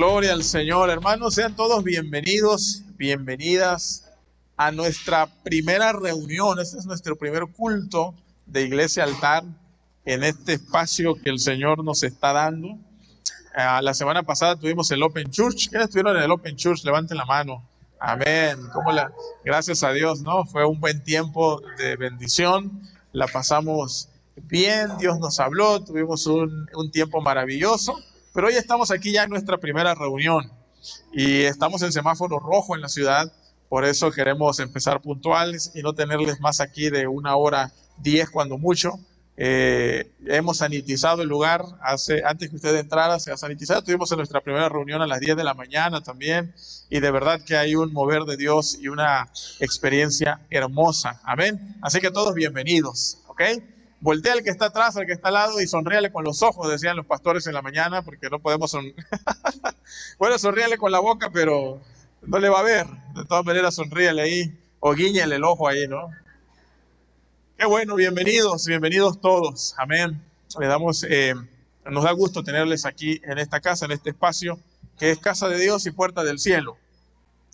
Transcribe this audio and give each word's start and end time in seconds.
Gloria 0.00 0.32
al 0.32 0.44
Señor, 0.44 0.88
hermanos, 0.88 1.34
sean 1.34 1.54
todos 1.54 1.84
bienvenidos, 1.84 2.84
bienvenidas 2.96 4.10
a 4.56 4.72
nuestra 4.72 5.26
primera 5.42 5.92
reunión. 5.92 6.58
Este 6.58 6.78
es 6.78 6.86
nuestro 6.86 7.16
primer 7.16 7.42
culto 7.48 8.14
de 8.46 8.62
Iglesia 8.62 9.04
Altar 9.04 9.44
en 10.06 10.24
este 10.24 10.54
espacio 10.54 11.16
que 11.16 11.28
el 11.28 11.38
Señor 11.38 11.84
nos 11.84 12.02
está 12.02 12.32
dando. 12.32 12.68
Uh, 12.68 13.82
la 13.82 13.92
semana 13.92 14.22
pasada 14.22 14.56
tuvimos 14.56 14.90
el 14.90 15.02
Open 15.02 15.30
Church. 15.30 15.68
¿Quiénes 15.68 15.88
estuvieron 15.88 16.16
en 16.16 16.22
el 16.22 16.30
Open 16.30 16.56
Church? 16.56 16.82
Levanten 16.82 17.18
la 17.18 17.26
mano. 17.26 17.62
Amén. 17.98 18.58
Gracias 19.44 19.82
a 19.82 19.92
Dios, 19.92 20.22
¿no? 20.22 20.46
Fue 20.46 20.64
un 20.64 20.80
buen 20.80 21.04
tiempo 21.04 21.60
de 21.76 21.96
bendición. 21.96 22.88
La 23.12 23.26
pasamos 23.26 24.08
bien, 24.34 24.96
Dios 24.98 25.18
nos 25.18 25.38
habló, 25.40 25.84
tuvimos 25.84 26.26
un 26.26 26.90
tiempo 26.90 27.20
maravilloso. 27.20 28.02
Pero 28.32 28.46
hoy 28.46 28.54
estamos 28.54 28.90
aquí 28.90 29.12
ya 29.12 29.24
en 29.24 29.30
nuestra 29.30 29.58
primera 29.58 29.94
reunión 29.94 30.50
y 31.12 31.42
estamos 31.42 31.82
en 31.82 31.92
semáforo 31.92 32.38
rojo 32.38 32.76
en 32.76 32.82
la 32.82 32.88
ciudad. 32.88 33.32
Por 33.68 33.84
eso 33.84 34.10
queremos 34.12 34.60
empezar 34.60 35.00
puntuales 35.00 35.72
y 35.74 35.82
no 35.82 35.94
tenerles 35.94 36.40
más 36.40 36.60
aquí 36.60 36.90
de 36.90 37.06
una 37.08 37.34
hora 37.36 37.72
diez 37.98 38.30
cuando 38.30 38.56
mucho. 38.56 39.00
Eh, 39.36 40.12
hemos 40.26 40.58
sanitizado 40.58 41.22
el 41.22 41.28
lugar 41.28 41.64
hace, 41.80 42.22
antes 42.24 42.50
que 42.50 42.56
usted 42.56 42.76
entrara, 42.76 43.18
se 43.18 43.32
ha 43.32 43.36
sanitizado. 43.36 43.82
Tuvimos 43.82 44.12
en 44.12 44.18
nuestra 44.18 44.40
primera 44.40 44.68
reunión 44.68 45.02
a 45.02 45.06
las 45.06 45.18
10 45.18 45.36
de 45.36 45.44
la 45.44 45.54
mañana 45.54 46.00
también. 46.00 46.54
Y 46.88 47.00
de 47.00 47.10
verdad 47.10 47.40
que 47.42 47.56
hay 47.56 47.74
un 47.74 47.92
mover 47.92 48.24
de 48.24 48.36
Dios 48.36 48.78
y 48.80 48.88
una 48.88 49.28
experiencia 49.58 50.40
hermosa. 50.50 51.20
Amén. 51.24 51.76
Así 51.82 52.00
que 52.00 52.10
todos 52.10 52.34
bienvenidos. 52.34 53.18
¿Ok? 53.26 53.42
Voltea 54.00 54.32
al 54.32 54.42
que 54.42 54.50
está 54.50 54.66
atrás, 54.66 54.96
al 54.96 55.04
que 55.04 55.12
está 55.12 55.28
al 55.28 55.34
lado 55.34 55.60
y 55.60 55.66
sonríale 55.66 56.10
con 56.10 56.24
los 56.24 56.42
ojos, 56.42 56.70
decían 56.70 56.96
los 56.96 57.04
pastores 57.04 57.46
en 57.46 57.52
la 57.52 57.60
mañana, 57.60 58.02
porque 58.02 58.30
no 58.30 58.38
podemos 58.38 58.70
son... 58.70 58.86
bueno, 60.18 60.38
sonríale 60.38 60.78
con 60.78 60.90
la 60.90 61.00
boca, 61.00 61.30
pero 61.30 61.80
no 62.22 62.38
le 62.38 62.48
va 62.48 62.60
a 62.60 62.62
ver. 62.62 62.86
De 63.14 63.24
todas 63.26 63.44
maneras, 63.44 63.74
sonríale 63.74 64.22
ahí 64.22 64.58
o 64.80 64.94
guíñale 64.94 65.36
el 65.36 65.44
ojo 65.44 65.68
ahí, 65.68 65.86
¿no? 65.86 66.10
Qué 67.58 67.66
bueno, 67.66 67.94
bienvenidos, 67.94 68.64
bienvenidos 68.64 69.20
todos. 69.20 69.74
Amén. 69.76 70.18
Le 70.58 70.66
damos, 70.66 71.04
eh, 71.04 71.34
nos 71.84 72.04
da 72.04 72.12
gusto 72.12 72.42
tenerles 72.42 72.86
aquí 72.86 73.20
en 73.22 73.38
esta 73.38 73.60
casa, 73.60 73.84
en 73.84 73.92
este 73.92 74.10
espacio, 74.10 74.58
que 74.98 75.10
es 75.10 75.18
casa 75.18 75.46
de 75.48 75.58
Dios 75.58 75.84
y 75.84 75.90
puerta 75.90 76.24
del 76.24 76.38
cielo. 76.38 76.78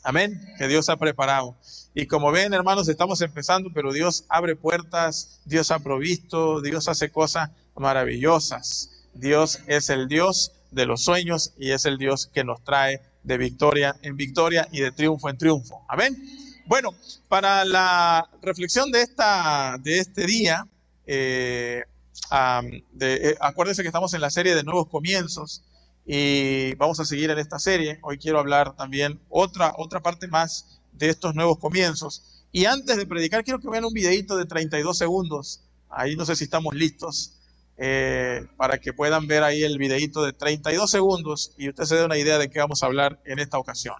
Amén. 0.07 0.41
Que 0.57 0.69
Dios 0.69 0.89
ha 0.89 0.97
preparado. 0.99 1.57
Y 1.93 2.07
como 2.07 2.31
ven, 2.31 2.55
hermanos, 2.55 2.89
estamos 2.89 3.21
empezando, 3.23 3.71
pero 3.75 3.93
Dios 3.93 4.25
abre 4.29 4.55
puertas, 4.55 5.41
Dios 5.45 5.73
ha 5.73 5.81
provisto, 5.81 6.61
Dios 6.61 6.87
hace 6.87 7.11
cosas 7.11 7.51
maravillosas. 7.75 8.89
Dios 9.15 9.59
es 9.67 9.91
el 9.91 10.07
Dios 10.07 10.53
de 10.71 10.87
los 10.87 11.03
sueños 11.03 11.55
y 11.59 11.73
es 11.73 11.87
el 11.87 11.99
Dios 11.99 12.31
que 12.33 12.45
nos 12.45 12.62
trae 12.62 13.01
de 13.25 13.37
victoria 13.37 13.97
en 14.03 14.17
victoria 14.17 14.69
y 14.71 14.79
de 14.79 14.93
triunfo 14.93 15.29
en 15.29 15.39
triunfo. 15.39 15.84
Amén. 15.89 16.17
Bueno, 16.67 16.95
para 17.27 17.65
la 17.65 18.31
reflexión 18.43 18.93
de, 18.93 19.03
esta, 19.03 19.77
de 19.83 19.99
este 19.99 20.25
día, 20.25 20.69
eh, 21.05 21.83
eh, 23.01 23.37
acuérdense 23.41 23.83
que 23.83 23.89
estamos 23.89 24.15
en 24.15 24.21
la 24.21 24.31
serie 24.31 24.55
de 24.55 24.62
nuevos 24.62 24.87
comienzos 24.87 25.65
y 26.07 26.75
vamos 26.77 27.01
a 27.01 27.05
seguir 27.05 27.31
en 27.31 27.39
esta 27.39 27.59
serie. 27.59 27.99
Hoy 28.03 28.17
quiero 28.17 28.39
hablar 28.39 28.77
también 28.77 29.21
otra, 29.29 29.75
otra 29.77 30.01
parte 30.01 30.29
más 30.29 30.81
de 30.93 31.09
estos 31.09 31.35
nuevos 31.35 31.59
comienzos. 31.59 32.44
Y 32.53 32.65
antes 32.65 32.97
de 32.97 33.06
predicar, 33.06 33.43
quiero 33.43 33.59
que 33.59 33.69
vean 33.69 33.84
un 33.84 33.93
videito 33.93 34.37
de 34.37 34.47
32 34.47 34.97
segundos. 34.97 35.62
Ahí 35.91 36.15
no 36.15 36.25
sé 36.25 36.37
si 36.37 36.45
estamos 36.45 36.75
listos 36.75 37.37
eh, 37.77 38.47
para 38.56 38.78
que 38.78 38.93
puedan 38.93 39.27
ver 39.27 39.43
ahí 39.43 39.62
el 39.65 39.78
videito 39.78 40.25
de 40.25 40.33
32 40.33 40.91
segundos 40.91 41.53
y 41.59 41.69
usted 41.69 41.84
se 41.84 41.97
dé 41.97 42.05
una 42.05 42.16
idea 42.16 42.39
de 42.39 42.49
qué 42.49 42.61
vamos 42.61 42.83
a 42.83 42.87
hablar 42.87 43.21
en 43.25 43.41
esta 43.41 43.59
ocasión. 43.59 43.97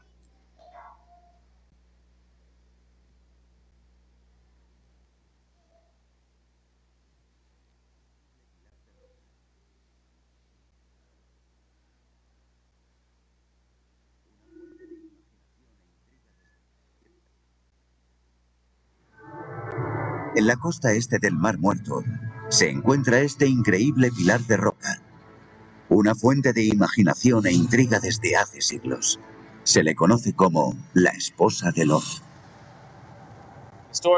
En 20.37 20.47
la 20.47 20.57
costa 20.57 20.93
este 20.93 21.19
del 21.19 21.35
Mar 21.35 21.57
Muerto 21.57 22.05
se 22.51 22.69
encuentra 22.69 23.21
este 23.21 23.47
increíble 23.47 24.11
pilar 24.13 24.43
de 24.43 24.59
roca, 24.59 25.01
una 25.89 26.15
fuente 26.15 26.53
de 26.53 26.63
imaginación 26.63 27.47
e 27.47 27.53
intriga 27.53 28.01
desde 28.01 28.37
hace 28.37 28.61
siglos. 28.61 29.19
Se 29.63 29.83
le 29.83 29.95
conoce 29.95 30.35
como 30.35 30.77
la 30.93 31.09
esposa 31.13 31.73
de 31.73 31.87
Lot. 31.87 32.05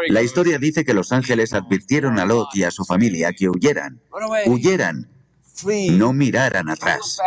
La 0.09 0.23
historia 0.23 0.59
dice 0.59 0.85
que 0.85 0.93
los 0.93 1.13
ángeles 1.13 1.55
advirtieron 1.55 2.19
a 2.19 2.25
Lot 2.25 2.49
y 2.55 2.65
a 2.65 2.73
su 2.73 2.85
familia 2.85 3.33
que 3.33 3.49
huyeran, 3.49 4.01
huyeran, 4.47 5.09
no 5.93 6.13
miraran 6.13 6.69
atrás. 6.69 7.21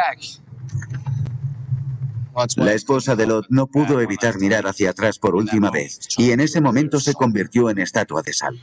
La 2.56 2.74
esposa 2.74 3.16
de 3.16 3.28
Lot 3.28 3.48
no 3.50 3.68
pudo 3.68 4.00
evitar 4.00 4.38
mirar 4.40 4.66
hacia 4.66 4.92
atrás 4.92 5.20
por 5.20 5.36
última 5.36 5.70
vez 5.70 6.00
y 6.18 6.32
en 6.32 6.40
ese 6.40 6.62
momento 6.62 7.00
se 7.00 7.14
convirtió 7.14 7.70
en 7.70 7.80
estatua 7.80 8.22
de 8.22 8.34
sal. 8.34 8.62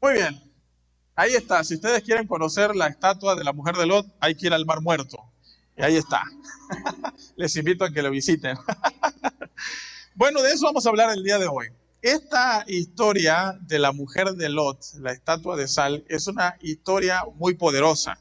Muy 0.00 0.14
bien, 0.14 0.40
ahí 1.16 1.34
está. 1.34 1.64
Si 1.64 1.74
ustedes 1.74 2.02
quieren 2.02 2.26
conocer 2.26 2.76
la 2.76 2.86
estatua 2.86 3.34
de 3.34 3.44
la 3.44 3.52
mujer 3.52 3.76
de 3.76 3.86
Lot, 3.86 4.06
hay 4.20 4.34
que 4.34 4.46
ir 4.46 4.52
al 4.52 4.66
Mar 4.66 4.80
Muerto. 4.80 5.18
Y 5.76 5.82
ahí 5.82 5.96
está. 5.96 6.22
Les 7.36 7.56
invito 7.56 7.84
a 7.84 7.90
que 7.90 8.02
lo 8.02 8.10
visiten. 8.10 8.56
bueno, 10.14 10.42
de 10.42 10.52
eso 10.52 10.66
vamos 10.66 10.86
a 10.86 10.90
hablar 10.90 11.10
el 11.10 11.24
día 11.24 11.38
de 11.38 11.46
hoy. 11.46 11.68
Esta 12.02 12.64
historia 12.66 13.58
de 13.62 13.78
la 13.78 13.92
mujer 13.92 14.32
de 14.34 14.48
Lot, 14.48 14.78
la 15.00 15.12
estatua 15.12 15.56
de 15.56 15.68
sal, 15.68 16.04
es 16.08 16.26
una 16.26 16.56
historia 16.60 17.24
muy 17.36 17.54
poderosa 17.54 18.18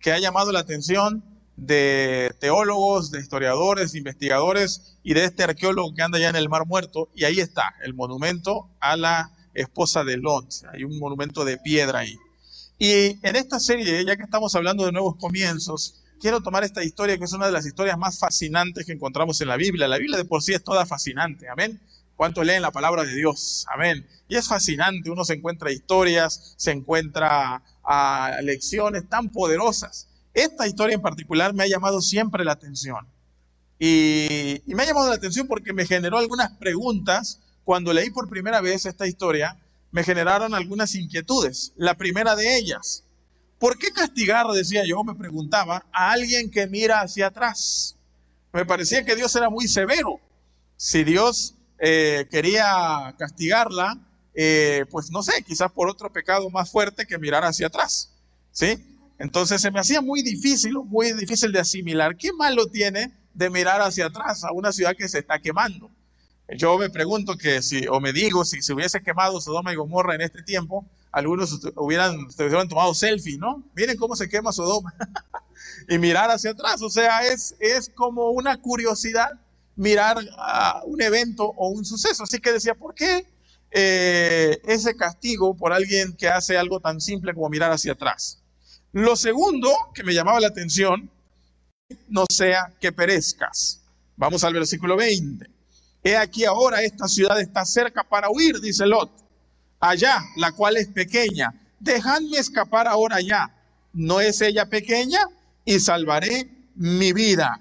que 0.00 0.12
ha 0.12 0.18
llamado 0.18 0.52
la 0.52 0.60
atención 0.60 1.33
de 1.56 2.34
teólogos, 2.40 3.10
de 3.10 3.20
historiadores, 3.20 3.94
investigadores 3.94 4.96
y 5.02 5.14
de 5.14 5.24
este 5.24 5.44
arqueólogo 5.44 5.94
que 5.94 6.02
anda 6.02 6.18
ya 6.18 6.28
en 6.28 6.36
el 6.36 6.48
Mar 6.48 6.66
Muerto. 6.66 7.08
Y 7.14 7.24
ahí 7.24 7.40
está, 7.40 7.74
el 7.82 7.94
monumento 7.94 8.68
a 8.80 8.96
la 8.96 9.30
esposa 9.54 10.04
de 10.04 10.16
Lot. 10.16 10.46
Hay 10.72 10.84
un 10.84 10.98
monumento 10.98 11.44
de 11.44 11.58
piedra 11.58 12.00
ahí. 12.00 12.18
Y 12.78 13.18
en 13.26 13.36
esta 13.36 13.60
serie, 13.60 14.04
ya 14.04 14.16
que 14.16 14.24
estamos 14.24 14.54
hablando 14.56 14.84
de 14.84 14.92
nuevos 14.92 15.16
comienzos, 15.16 16.02
quiero 16.20 16.40
tomar 16.40 16.64
esta 16.64 16.82
historia 16.82 17.16
que 17.18 17.24
es 17.24 17.32
una 17.32 17.46
de 17.46 17.52
las 17.52 17.66
historias 17.66 17.96
más 17.98 18.18
fascinantes 18.18 18.84
que 18.84 18.92
encontramos 18.92 19.40
en 19.40 19.48
la 19.48 19.56
Biblia. 19.56 19.86
La 19.86 19.98
Biblia 19.98 20.18
de 20.18 20.24
por 20.24 20.42
sí 20.42 20.54
es 20.54 20.64
toda 20.64 20.84
fascinante, 20.86 21.48
amén. 21.48 21.80
¿Cuánto 22.16 22.44
leen 22.44 22.62
la 22.62 22.70
palabra 22.70 23.04
de 23.04 23.14
Dios? 23.14 23.66
Amén. 23.72 24.06
Y 24.28 24.36
es 24.36 24.48
fascinante, 24.48 25.10
uno 25.10 25.24
se 25.24 25.34
encuentra 25.34 25.72
historias, 25.72 26.54
se 26.56 26.70
encuentra 26.70 27.62
a 27.84 28.38
lecciones 28.42 29.08
tan 29.08 29.30
poderosas. 29.30 30.08
Esta 30.34 30.66
historia 30.66 30.96
en 30.96 31.00
particular 31.00 31.54
me 31.54 31.62
ha 31.62 31.68
llamado 31.68 32.00
siempre 32.00 32.44
la 32.44 32.52
atención. 32.52 33.06
Y, 33.78 34.62
me 34.66 34.82
ha 34.82 34.86
llamado 34.86 35.08
la 35.08 35.14
atención 35.14 35.46
porque 35.46 35.72
me 35.72 35.86
generó 35.86 36.18
algunas 36.18 36.50
preguntas. 36.58 37.40
Cuando 37.64 37.92
leí 37.92 38.10
por 38.10 38.28
primera 38.28 38.60
vez 38.60 38.84
esta 38.84 39.06
historia, 39.06 39.58
me 39.90 40.02
generaron 40.02 40.54
algunas 40.54 40.94
inquietudes. 40.96 41.72
La 41.76 41.94
primera 41.94 42.36
de 42.36 42.58
ellas, 42.58 43.04
¿por 43.58 43.78
qué 43.78 43.90
castigar, 43.90 44.46
decía 44.48 44.82
yo, 44.86 45.02
me 45.04 45.14
preguntaba, 45.14 45.86
a 45.92 46.10
alguien 46.10 46.50
que 46.50 46.66
mira 46.66 47.00
hacia 47.00 47.28
atrás? 47.28 47.96
Me 48.52 48.66
parecía 48.66 49.04
que 49.04 49.16
Dios 49.16 49.34
era 49.36 49.48
muy 49.48 49.68
severo. 49.68 50.20
Si 50.76 51.04
Dios 51.04 51.54
eh, 51.78 52.26
quería 52.30 53.14
castigarla, 53.18 53.98
eh, 54.34 54.84
pues 54.90 55.10
no 55.10 55.22
sé, 55.22 55.42
quizás 55.42 55.70
por 55.70 55.88
otro 55.88 56.12
pecado 56.12 56.50
más 56.50 56.70
fuerte 56.70 57.06
que 57.06 57.18
mirar 57.18 57.44
hacia 57.44 57.68
atrás. 57.68 58.10
¿Sí? 58.50 58.93
Entonces 59.24 59.62
se 59.62 59.70
me 59.70 59.80
hacía 59.80 60.02
muy 60.02 60.22
difícil, 60.22 60.74
muy 60.74 61.12
difícil 61.14 61.50
de 61.50 61.58
asimilar. 61.58 62.14
¿Qué 62.14 62.30
malo 62.34 62.66
tiene 62.66 63.10
de 63.32 63.48
mirar 63.48 63.80
hacia 63.80 64.06
atrás 64.06 64.44
a 64.44 64.52
una 64.52 64.70
ciudad 64.70 64.94
que 64.94 65.08
se 65.08 65.20
está 65.20 65.38
quemando? 65.38 65.90
Yo 66.58 66.76
me 66.76 66.90
pregunto 66.90 67.38
que 67.38 67.62
si, 67.62 67.86
o 67.86 68.00
me 68.00 68.12
digo, 68.12 68.44
si 68.44 68.60
se 68.60 68.74
hubiese 68.74 69.02
quemado 69.02 69.40
Sodoma 69.40 69.72
y 69.72 69.76
Gomorra 69.76 70.14
en 70.14 70.20
este 70.20 70.42
tiempo, 70.42 70.84
algunos 71.10 71.58
hubieran, 71.74 72.28
tomado 72.68 72.92
selfie, 72.92 73.38
¿no? 73.38 73.64
Miren 73.74 73.96
cómo 73.96 74.14
se 74.14 74.28
quema 74.28 74.52
Sodoma. 74.52 74.92
y 75.88 75.96
mirar 75.96 76.30
hacia 76.30 76.50
atrás, 76.50 76.82
o 76.82 76.90
sea, 76.90 77.26
es, 77.26 77.54
es 77.60 77.88
como 77.94 78.28
una 78.28 78.60
curiosidad 78.60 79.30
mirar 79.74 80.18
a 80.36 80.82
un 80.84 81.00
evento 81.00 81.44
o 81.56 81.68
un 81.68 81.86
suceso. 81.86 82.24
Así 82.24 82.40
que 82.40 82.52
decía, 82.52 82.74
¿por 82.74 82.94
qué 82.94 83.26
eh, 83.70 84.60
ese 84.64 84.94
castigo 84.94 85.56
por 85.56 85.72
alguien 85.72 86.12
que 86.12 86.28
hace 86.28 86.58
algo 86.58 86.78
tan 86.78 87.00
simple 87.00 87.32
como 87.32 87.48
mirar 87.48 87.72
hacia 87.72 87.92
atrás? 87.92 88.43
Lo 88.94 89.16
segundo 89.16 89.72
que 89.92 90.04
me 90.04 90.14
llamaba 90.14 90.38
la 90.38 90.46
atención, 90.46 91.10
no 92.08 92.26
sea 92.30 92.72
que 92.80 92.92
perezcas. 92.92 93.80
Vamos 94.16 94.44
al 94.44 94.54
versículo 94.54 94.96
20. 94.96 95.50
He 96.04 96.16
aquí 96.16 96.44
ahora 96.44 96.80
esta 96.80 97.08
ciudad 97.08 97.40
está 97.40 97.64
cerca 97.64 98.04
para 98.04 98.30
huir, 98.30 98.60
dice 98.60 98.86
Lot. 98.86 99.10
Allá, 99.80 100.22
la 100.36 100.52
cual 100.52 100.76
es 100.76 100.86
pequeña. 100.86 101.52
Dejadme 101.80 102.38
escapar 102.38 102.86
ahora 102.86 103.16
allá. 103.16 103.50
¿No 103.92 104.20
es 104.20 104.40
ella 104.40 104.66
pequeña? 104.66 105.18
Y 105.64 105.80
salvaré 105.80 106.48
mi 106.76 107.12
vida. 107.12 107.58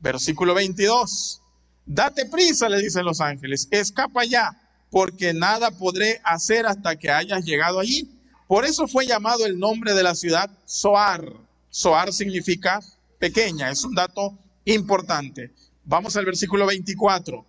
Versículo 0.00 0.54
22. 0.54 1.42
Date 1.84 2.24
prisa, 2.24 2.70
le 2.70 2.78
dicen 2.80 3.04
los 3.04 3.20
ángeles, 3.20 3.68
escapa 3.70 4.24
ya, 4.24 4.58
porque 4.90 5.34
nada 5.34 5.70
podré 5.70 6.22
hacer 6.24 6.64
hasta 6.64 6.96
que 6.96 7.10
hayas 7.10 7.44
llegado 7.44 7.78
allí. 7.78 8.21
Por 8.52 8.66
eso 8.66 8.86
fue 8.86 9.06
llamado 9.06 9.46
el 9.46 9.58
nombre 9.58 9.94
de 9.94 10.02
la 10.02 10.14
ciudad 10.14 10.50
Soar. 10.66 11.32
Soar 11.70 12.12
significa 12.12 12.80
pequeña, 13.18 13.70
es 13.70 13.82
un 13.82 13.94
dato 13.94 14.36
importante. 14.66 15.54
Vamos 15.84 16.18
al 16.18 16.26
versículo 16.26 16.66
24. 16.66 17.46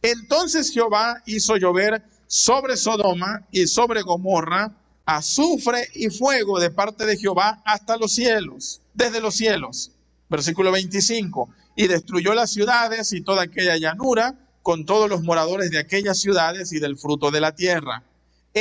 Entonces 0.00 0.70
Jehová 0.70 1.22
hizo 1.26 1.58
llover 1.58 2.02
sobre 2.26 2.78
Sodoma 2.78 3.46
y 3.52 3.66
sobre 3.66 4.00
Gomorra 4.00 4.74
azufre 5.04 5.86
y 5.92 6.08
fuego 6.08 6.58
de 6.58 6.70
parte 6.70 7.04
de 7.04 7.18
Jehová 7.18 7.60
hasta 7.66 7.98
los 7.98 8.14
cielos, 8.14 8.80
desde 8.94 9.20
los 9.20 9.34
cielos. 9.34 9.90
Versículo 10.30 10.72
25. 10.72 11.50
Y 11.76 11.88
destruyó 11.88 12.32
las 12.32 12.50
ciudades 12.50 13.12
y 13.12 13.20
toda 13.20 13.42
aquella 13.42 13.76
llanura 13.76 14.34
con 14.62 14.86
todos 14.86 15.10
los 15.10 15.22
moradores 15.22 15.70
de 15.70 15.78
aquellas 15.78 16.18
ciudades 16.18 16.72
y 16.72 16.78
del 16.78 16.96
fruto 16.96 17.30
de 17.30 17.42
la 17.42 17.54
tierra. 17.54 18.02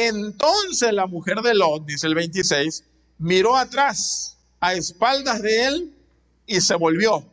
Entonces 0.06 0.94
la 0.94 1.08
mujer 1.08 1.42
de 1.42 1.56
Lot, 1.56 1.86
dice 1.86 2.06
el 2.06 2.14
26, 2.14 2.84
miró 3.18 3.58
atrás 3.58 4.38
a 4.60 4.76
espaldas 4.76 5.42
de 5.42 5.66
él 5.66 5.98
y 6.46 6.62
se 6.62 6.76
volvió. 6.76 7.26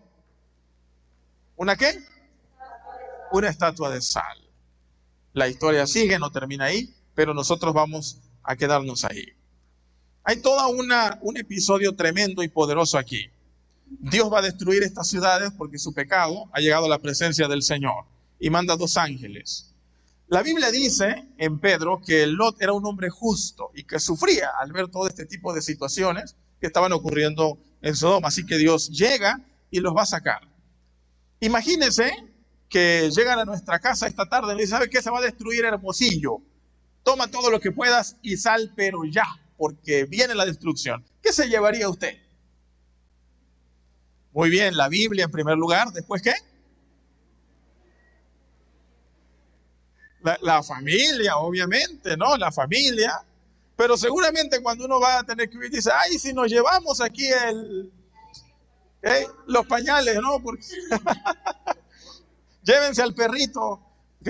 ¿Una 1.56 1.76
qué? 1.76 2.02
Una 3.32 3.50
estatua 3.50 3.90
de 3.90 4.00
sal. 4.00 4.38
La 5.34 5.46
historia 5.46 5.86
sigue, 5.86 6.18
no 6.18 6.30
termina 6.30 6.64
ahí, 6.64 6.94
pero 7.14 7.34
nosotros 7.34 7.74
vamos 7.74 8.20
a 8.42 8.56
quedarnos 8.56 9.04
ahí. 9.04 9.26
Hay 10.22 10.40
todo 10.40 10.66
un 10.68 11.36
episodio 11.36 11.94
tremendo 11.94 12.42
y 12.42 12.48
poderoso 12.48 12.96
aquí. 12.96 13.26
Dios 13.86 14.32
va 14.32 14.38
a 14.38 14.42
destruir 14.42 14.82
estas 14.82 15.08
ciudades 15.08 15.52
porque 15.58 15.78
su 15.78 15.92
pecado 15.92 16.48
ha 16.52 16.60
llegado 16.60 16.86
a 16.86 16.88
la 16.88 16.98
presencia 16.98 17.46
del 17.46 17.62
Señor 17.62 18.06
y 18.40 18.48
manda 18.48 18.74
dos 18.74 18.96
ángeles. 18.96 19.73
La 20.28 20.42
Biblia 20.42 20.70
dice 20.70 21.28
en 21.38 21.58
Pedro 21.58 22.00
que 22.04 22.26
Lot 22.26 22.60
era 22.60 22.72
un 22.72 22.84
hombre 22.86 23.10
justo 23.10 23.70
y 23.74 23.84
que 23.84 24.00
sufría 24.00 24.50
al 24.58 24.72
ver 24.72 24.88
todo 24.88 25.06
este 25.06 25.26
tipo 25.26 25.52
de 25.52 25.62
situaciones 25.62 26.36
que 26.60 26.66
estaban 26.66 26.92
ocurriendo 26.92 27.58
en 27.82 27.94
Sodoma. 27.94 28.28
Así 28.28 28.46
que 28.46 28.56
Dios 28.56 28.90
llega 28.90 29.40
y 29.70 29.80
los 29.80 29.94
va 29.94 30.02
a 30.02 30.06
sacar. 30.06 30.40
Imagínense 31.40 32.10
que 32.68 33.10
llegan 33.14 33.38
a 33.38 33.44
nuestra 33.44 33.78
casa 33.78 34.06
esta 34.06 34.26
tarde 34.28 34.54
y 34.54 34.56
dicen, 34.56 34.70
¿sabe 34.70 34.88
qué? 34.88 35.02
Se 35.02 35.10
va 35.10 35.18
a 35.18 35.22
destruir 35.22 35.64
Hermosillo 35.64 36.40
toma 37.04 37.28
todo 37.28 37.50
lo 37.50 37.60
que 37.60 37.70
puedas 37.70 38.16
y 38.22 38.36
sal, 38.36 38.72
pero 38.74 39.04
ya, 39.04 39.26
porque 39.56 40.04
viene 40.06 40.34
la 40.34 40.46
destrucción. 40.46 41.04
¿Qué 41.22 41.32
se 41.32 41.48
llevaría 41.48 41.88
usted? 41.88 42.18
Muy 44.32 44.50
bien, 44.50 44.76
la 44.76 44.88
Biblia 44.88 45.26
en 45.26 45.30
primer 45.30 45.56
lugar, 45.56 45.92
después 45.92 46.22
qué? 46.22 46.32
La, 50.40 50.62
familia, 50.62 51.36
obviamente, 51.36 52.16
¿no? 52.16 52.36
La 52.36 52.50
familia. 52.50 53.22
Pero 53.76 53.96
seguramente 53.96 54.62
cuando 54.62 54.86
uno 54.86 55.00
va 55.00 55.18
a 55.18 55.24
tener 55.24 55.50
que 55.50 55.56
vivir, 55.56 55.70
dice, 55.70 55.90
ay, 55.92 56.18
si 56.18 56.32
nos 56.32 56.48
llevamos 56.48 57.00
aquí 57.00 57.26
el, 57.26 57.92
¿eh? 59.02 59.26
los 59.46 59.66
pañales, 59.66 60.16
¿no? 60.16 60.40
Porque 60.42 60.64
llévense 62.62 63.02
al 63.02 63.14
perrito, 63.14 63.80
¿ok? 64.20 64.28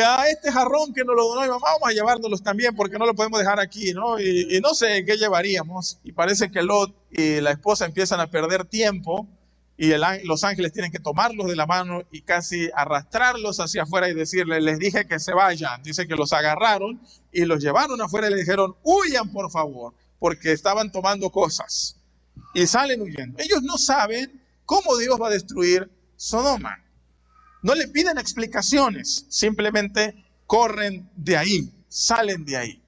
a 0.00 0.28
este 0.28 0.50
jarrón 0.50 0.94
que 0.94 1.04
nos 1.04 1.14
lo 1.14 1.28
donó 1.28 1.42
mi 1.42 1.48
mamá, 1.48 1.66
vamos 1.74 1.88
a 1.88 1.92
llevárnoslos 1.92 2.42
también 2.42 2.74
porque 2.74 2.98
no 2.98 3.04
lo 3.04 3.14
podemos 3.14 3.38
dejar 3.38 3.60
aquí, 3.60 3.92
¿no? 3.92 4.18
Y, 4.18 4.58
no 4.62 4.74
sé 4.74 5.04
qué 5.04 5.16
llevaríamos. 5.16 5.98
Y 6.02 6.12
parece 6.12 6.50
que 6.50 6.62
Lot 6.62 6.94
y 7.10 7.40
la 7.40 7.50
esposa 7.50 7.84
empiezan 7.84 8.20
a 8.20 8.30
perder 8.30 8.64
tiempo 8.64 9.26
y 9.82 9.92
los 10.24 10.44
ángeles 10.44 10.72
tienen 10.72 10.92
que 10.92 11.00
tomarlos 11.00 11.48
de 11.48 11.56
la 11.56 11.66
mano 11.66 12.04
y 12.12 12.22
casi 12.22 12.70
arrastrarlos 12.72 13.58
hacia 13.58 13.82
afuera 13.82 14.08
y 14.08 14.14
decirles, 14.14 14.62
les 14.62 14.78
dije 14.78 15.08
que 15.08 15.18
se 15.18 15.34
vayan. 15.34 15.82
Dice 15.82 16.06
que 16.06 16.14
los 16.14 16.32
agarraron 16.32 17.00
y 17.32 17.44
los 17.46 17.60
llevaron 17.60 18.00
afuera 18.00 18.28
y 18.28 18.30
le 18.30 18.36
dijeron, 18.36 18.76
huyan 18.84 19.32
por 19.32 19.50
favor, 19.50 19.92
porque 20.20 20.52
estaban 20.52 20.92
tomando 20.92 21.30
cosas. 21.30 21.96
Y 22.54 22.68
salen 22.68 23.02
huyendo. 23.02 23.42
Ellos 23.42 23.60
no 23.64 23.76
saben 23.76 24.40
cómo 24.66 24.96
Dios 24.98 25.20
va 25.20 25.26
a 25.26 25.30
destruir 25.30 25.90
Sodoma. 26.14 26.80
No 27.62 27.74
le 27.74 27.88
piden 27.88 28.18
explicaciones, 28.18 29.26
simplemente 29.30 30.14
corren 30.46 31.10
de 31.16 31.36
ahí, 31.36 31.72
salen 31.88 32.44
de 32.44 32.56
ahí. 32.56 32.82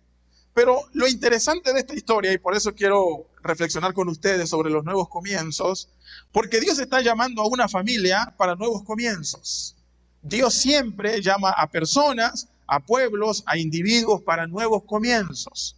Pero 0.54 0.82
lo 0.92 1.08
interesante 1.08 1.72
de 1.72 1.80
esta 1.80 1.94
historia, 1.94 2.32
y 2.32 2.38
por 2.38 2.54
eso 2.54 2.72
quiero 2.72 3.26
reflexionar 3.44 3.92
con 3.92 4.08
ustedes 4.08 4.48
sobre 4.48 4.70
los 4.70 4.84
nuevos 4.84 5.08
comienzos, 5.08 5.90
porque 6.32 6.60
Dios 6.60 6.78
está 6.78 7.02
llamando 7.02 7.42
a 7.42 7.46
una 7.46 7.68
familia 7.68 8.34
para 8.36 8.56
nuevos 8.56 8.82
comienzos. 8.82 9.76
Dios 10.22 10.54
siempre 10.54 11.20
llama 11.20 11.50
a 11.50 11.70
personas, 11.70 12.48
a 12.66 12.80
pueblos, 12.80 13.44
a 13.46 13.58
individuos 13.58 14.22
para 14.22 14.46
nuevos 14.46 14.84
comienzos. 14.84 15.76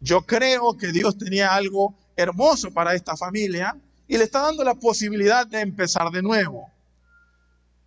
Yo 0.00 0.22
creo 0.22 0.76
que 0.76 0.88
Dios 0.88 1.16
tenía 1.16 1.54
algo 1.54 1.94
hermoso 2.16 2.72
para 2.72 2.94
esta 2.94 3.16
familia 3.16 3.76
y 4.08 4.18
le 4.18 4.24
está 4.24 4.40
dando 4.40 4.64
la 4.64 4.74
posibilidad 4.74 5.46
de 5.46 5.60
empezar 5.60 6.10
de 6.10 6.22
nuevo. 6.22 6.68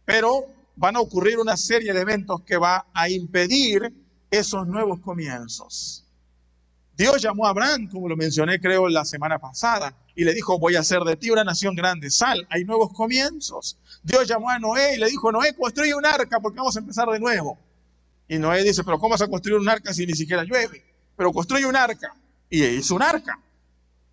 Pero 0.05 0.45
van 0.77 0.95
a 0.95 1.01
ocurrir 1.01 1.37
una 1.37 1.57
serie 1.57 1.93
de 1.93 2.01
eventos 2.01 2.41
que 2.43 2.57
va 2.57 2.85
a 2.93 3.09
impedir 3.09 3.93
esos 4.31 4.65
nuevos 4.65 4.99
comienzos. 5.01 6.06
Dios 6.97 7.21
llamó 7.21 7.45
a 7.45 7.51
Abraham, 7.51 7.87
como 7.91 8.09
lo 8.09 8.17
mencioné 8.17 8.59
creo 8.59 8.89
la 8.89 9.05
semana 9.05 9.37
pasada, 9.37 9.93
y 10.15 10.23
le 10.23 10.33
dijo, 10.33 10.57
voy 10.57 10.75
a 10.75 10.79
hacer 10.79 11.01
de 11.01 11.15
ti 11.15 11.29
una 11.29 11.43
nación 11.43 11.75
grande. 11.75 12.09
Sal, 12.09 12.47
hay 12.49 12.65
nuevos 12.65 12.91
comienzos. 12.91 13.77
Dios 14.01 14.27
llamó 14.27 14.49
a 14.49 14.57
Noé 14.57 14.95
y 14.95 14.97
le 14.97 15.07
dijo, 15.07 15.31
Noé, 15.31 15.55
construye 15.55 15.93
un 15.93 16.07
arca 16.07 16.39
porque 16.39 16.57
vamos 16.57 16.75
a 16.75 16.79
empezar 16.79 17.07
de 17.09 17.19
nuevo. 17.19 17.59
Y 18.27 18.39
Noé 18.39 18.63
dice, 18.63 18.83
pero 18.83 18.97
¿cómo 18.97 19.11
vas 19.11 19.21
a 19.21 19.27
construir 19.27 19.59
un 19.59 19.69
arca 19.69 19.93
si 19.93 20.07
ni 20.07 20.13
siquiera 20.13 20.43
llueve? 20.43 20.83
Pero 21.15 21.31
construye 21.31 21.67
un 21.67 21.75
arca. 21.75 22.15
Y 22.49 22.63
hizo 22.65 22.95
un 22.95 23.03
arca. 23.03 23.39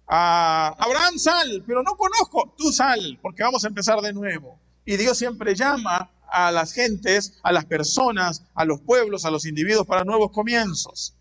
A 0.07 0.75
Abraham, 0.79 1.17
sal, 1.17 1.65
pero 1.67 1.83
no 1.83 1.97
conozco. 1.97 2.55
Tú 2.59 2.71
sal, 2.71 3.19
porque 3.23 3.43
vamos 3.43 3.65
a 3.65 3.69
empezar 3.69 3.99
de 4.03 4.13
nuevo. 4.13 4.59
Y 4.85 4.99
Dios 4.99 5.17
siempre 5.17 5.55
llama 5.55 6.11
a 6.29 6.53
las 6.53 6.75
gentes, 6.75 7.39
a 7.43 7.51
las 7.51 7.65
personas, 7.65 8.43
a 8.55 8.67
los 8.67 8.83
pueblos, 8.83 9.25
a 9.25 9.31
los 9.31 9.47
individuos 9.47 9.87
para 9.87 10.05
nuevos 10.05 10.33
comienzos. 10.33 11.15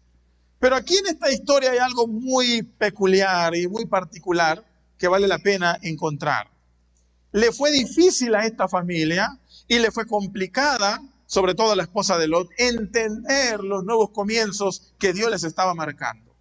Pero 0.64 0.78
aquí 0.78 0.96
en 0.96 1.08
esta 1.08 1.30
historia 1.30 1.72
hay 1.72 1.80
algo 1.80 2.08
muy 2.08 2.64
peculiar 2.64 3.54
y 3.54 3.68
muy 3.68 3.86
particular 3.86 4.64
que 4.98 5.10
vale 5.10 5.28
la 5.28 5.40
pena 5.40 5.78
encontrar. 5.82 6.50
Le 7.34 7.52
fue 7.52 7.70
difícil 7.70 8.34
a 8.34 8.46
esta 8.46 8.70
familia 8.70 9.38
y 9.68 9.80
le 9.80 9.92
fue 9.92 10.08
complicada, 10.08 11.02
sobre 11.26 11.54
todo 11.54 11.74
a 11.74 11.76
la 11.76 11.84
esposa 11.84 12.18
de 12.18 12.30
Lot, 12.30 12.48
entender 12.58 13.60
los 13.60 13.84
nuevos 13.84 14.12
comienzos 14.12 14.94
que 15.00 15.12
Dios 15.12 15.30
les 15.30 15.44
estaba 15.44 15.74
marcando. 15.74 16.34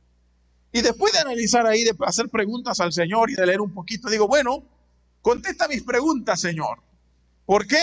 Y 0.71 0.83
después 0.83 1.13
de 1.15 1.19
analizar 1.19 1.67
ahí, 1.67 1.83
de 1.83 1.97
hacer 2.07 2.29
preguntas 2.29 2.79
al 2.79 2.93
Señor 2.93 3.29
y 3.29 3.35
de 3.35 3.45
leer 3.45 3.61
un 3.61 3.75
poquito, 3.75 4.09
digo, 4.09 4.29
bueno, 4.29 4.63
contesta 5.21 5.67
mis 5.67 5.83
preguntas, 5.83 6.41
Señor. 6.41 6.79
¿Por 7.45 7.67
qué 7.67 7.81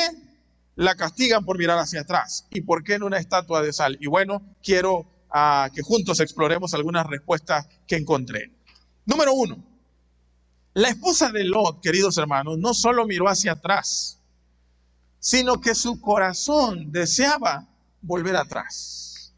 la 0.77 0.95
castigan 0.95 1.43
por 1.43 1.57
mirar 1.57 1.79
hacia 1.79 1.99
atrás? 1.99 2.47
¿Y 2.49 2.61
por 2.61 2.85
qué 2.85 2.93
en 2.93 3.03
una 3.03 3.17
estatua 3.17 3.61
de 3.61 3.73
sal? 3.73 3.97
Y 3.99 4.07
bueno, 4.07 4.41
quiero 4.63 5.18
ah, 5.31 5.69
que 5.73 5.81
juntos 5.81 6.19
exploremos 6.19 6.73
algunas 6.73 7.07
respuestas 7.07 7.67
que 7.87 7.95
encontré. 7.95 8.51
Número 9.05 9.33
uno, 9.33 9.63
la 10.73 10.89
esposa 10.89 11.31
de 11.31 11.43
Lot, 11.43 11.81
queridos 11.81 12.17
hermanos, 12.17 12.57
no 12.57 12.73
solo 12.73 13.05
miró 13.07 13.27
hacia 13.27 13.53
atrás, 13.53 14.19
sino 15.19 15.59
que 15.59 15.75
su 15.75 15.99
corazón 15.99 16.91
deseaba 16.91 17.67
volver 18.01 18.35
atrás. 18.35 19.33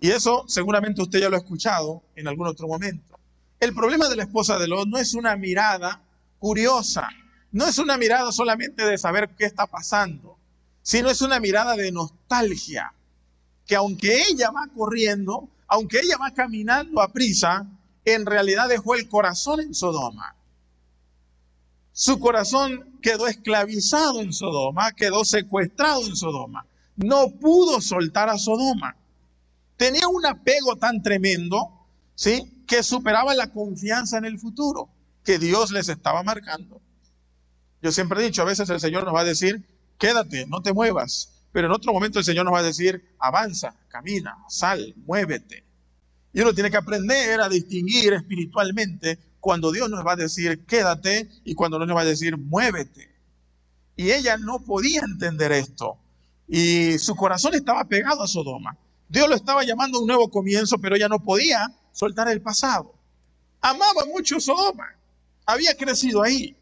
Y 0.00 0.10
eso 0.10 0.44
seguramente 0.48 1.02
usted 1.02 1.20
ya 1.20 1.28
lo 1.28 1.36
ha 1.36 1.40
escuchado 1.40 2.02
en 2.14 2.28
algún 2.28 2.46
otro 2.46 2.66
momento. 2.66 3.18
El 3.60 3.74
problema 3.74 4.08
de 4.08 4.16
la 4.16 4.24
esposa 4.24 4.58
de 4.58 4.68
Lot 4.68 4.88
no 4.88 4.98
es 4.98 5.14
una 5.14 5.36
mirada 5.36 6.02
curiosa, 6.38 7.08
no 7.52 7.66
es 7.66 7.78
una 7.78 7.96
mirada 7.96 8.32
solamente 8.32 8.84
de 8.84 8.98
saber 8.98 9.30
qué 9.36 9.44
está 9.44 9.66
pasando, 9.66 10.38
sino 10.82 11.08
es 11.10 11.22
una 11.22 11.40
mirada 11.40 11.74
de 11.76 11.90
nostalgia, 11.90 12.92
que 13.66 13.76
aunque 13.76 14.22
ella 14.28 14.50
va 14.50 14.68
corriendo, 14.74 15.48
aunque 15.66 16.00
ella 16.00 16.16
va 16.18 16.30
caminando 16.32 17.00
a 17.00 17.12
prisa, 17.12 17.66
en 18.04 18.24
realidad 18.24 18.68
dejó 18.68 18.94
el 18.94 19.08
corazón 19.08 19.60
en 19.60 19.74
Sodoma. 19.74 20.36
Su 21.92 22.20
corazón 22.20 22.98
quedó 23.02 23.26
esclavizado 23.26 24.20
en 24.20 24.32
Sodoma, 24.32 24.92
quedó 24.92 25.24
secuestrado 25.24 26.06
en 26.06 26.14
Sodoma. 26.14 26.66
No 26.96 27.30
pudo 27.40 27.80
soltar 27.80 28.28
a 28.28 28.38
Sodoma. 28.38 28.96
Tenía 29.76 30.06
un 30.08 30.24
apego 30.24 30.76
tan 30.76 31.02
tremendo, 31.02 31.86
¿sí? 32.14 32.64
Que 32.66 32.82
superaba 32.82 33.34
la 33.34 33.50
confianza 33.50 34.18
en 34.18 34.26
el 34.26 34.38
futuro 34.38 34.88
que 35.24 35.38
Dios 35.38 35.72
les 35.72 35.88
estaba 35.88 36.22
marcando. 36.22 36.80
Yo 37.82 37.92
siempre 37.92 38.20
he 38.20 38.24
dicho, 38.24 38.42
a 38.42 38.46
veces 38.46 38.70
el 38.70 38.80
Señor 38.80 39.04
nos 39.04 39.14
va 39.14 39.20
a 39.20 39.24
decir, 39.24 39.66
quédate, 39.98 40.46
no 40.46 40.62
te 40.62 40.72
muevas. 40.72 41.35
Pero 41.56 41.68
en 41.68 41.72
otro 41.72 41.94
momento 41.94 42.18
el 42.18 42.24
Señor 42.26 42.44
nos 42.44 42.52
va 42.52 42.58
a 42.58 42.62
decir, 42.62 43.16
avanza, 43.18 43.74
camina, 43.88 44.44
sal, 44.46 44.92
muévete. 45.06 45.64
Y 46.34 46.42
uno 46.42 46.52
tiene 46.52 46.70
que 46.70 46.76
aprender 46.76 47.40
a 47.40 47.48
distinguir 47.48 48.12
espiritualmente 48.12 49.18
cuando 49.40 49.72
Dios 49.72 49.88
nos 49.88 50.06
va 50.06 50.12
a 50.12 50.16
decir 50.16 50.66
quédate 50.66 51.30
y 51.44 51.54
cuando 51.54 51.78
no 51.78 51.86
nos 51.86 51.96
va 51.96 52.02
a 52.02 52.04
decir 52.04 52.36
muévete. 52.36 53.10
Y 53.96 54.10
ella 54.10 54.36
no 54.36 54.64
podía 54.66 55.00
entender 55.00 55.50
esto. 55.52 55.96
Y 56.46 56.98
su 56.98 57.16
corazón 57.16 57.54
estaba 57.54 57.84
pegado 57.84 58.22
a 58.22 58.28
Sodoma. 58.28 58.76
Dios 59.08 59.26
lo 59.26 59.34
estaba 59.34 59.64
llamando 59.64 59.96
a 59.96 60.02
un 60.02 60.08
nuevo 60.08 60.30
comienzo, 60.30 60.76
pero 60.76 60.96
ella 60.96 61.08
no 61.08 61.24
podía 61.24 61.74
soltar 61.90 62.28
el 62.28 62.42
pasado. 62.42 62.92
Amaba 63.62 64.04
mucho 64.04 64.40
Sodoma. 64.40 64.88
Había 65.46 65.74
crecido 65.74 66.22
ahí. 66.22 66.54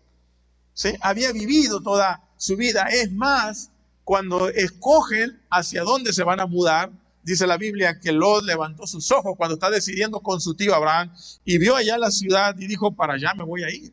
¿sí? 0.73 0.95
Había 1.01 1.33
vivido 1.33 1.83
toda 1.83 2.23
su 2.37 2.57
vida. 2.57 2.87
Es 2.93 3.11
más, 3.11 3.73
cuando 4.05 4.49
escogen 4.51 5.41
hacia 5.51 5.83
dónde 5.83 6.13
se 6.13 6.23
van 6.23 6.41
a 6.41 6.47
mudar, 6.47 6.91
dice 7.23 7.47
la 7.47 7.57
Biblia 7.57 7.99
que 8.01 8.13
Lot 8.13 8.45
levantó 8.45 8.87
sus 8.87 9.11
ojos 9.11 9.35
cuando 9.37 9.55
está 9.55 9.71
decidiendo 9.71 10.21
con 10.21 10.41
su 10.41 10.55
tío 10.55 10.75
Abraham 10.75 11.13
y 11.45 11.59
vio 11.59 11.75
allá 11.75 11.97
la 11.97 12.11
ciudad 12.11 12.55
y 12.59 12.67
dijo, 12.67 12.93
para 12.93 13.15
allá 13.15 13.33
me 13.35 13.45
voy 13.45 13.65
a 13.65 13.71
ir. 13.71 13.93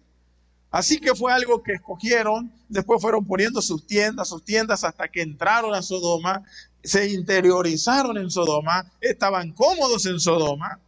Así 0.69 0.99
que 0.99 1.15
fue 1.15 1.33
algo 1.33 1.63
que 1.63 1.73
escogieron, 1.73 2.51
después 2.69 3.01
fueron 3.01 3.25
poniendo 3.25 3.61
sus 3.61 3.85
tiendas, 3.85 4.29
sus 4.29 4.43
tiendas 4.43 4.83
hasta 4.83 5.09
que 5.09 5.21
entraron 5.21 5.73
a 5.73 5.81
Sodoma, 5.81 6.43
se 6.83 7.09
interiorizaron 7.11 8.17
en 8.17 8.29
Sodoma, 8.31 8.89
estaban 9.01 9.51
cómodos 9.53 10.05
en 10.05 10.19
Sodoma 10.19 10.79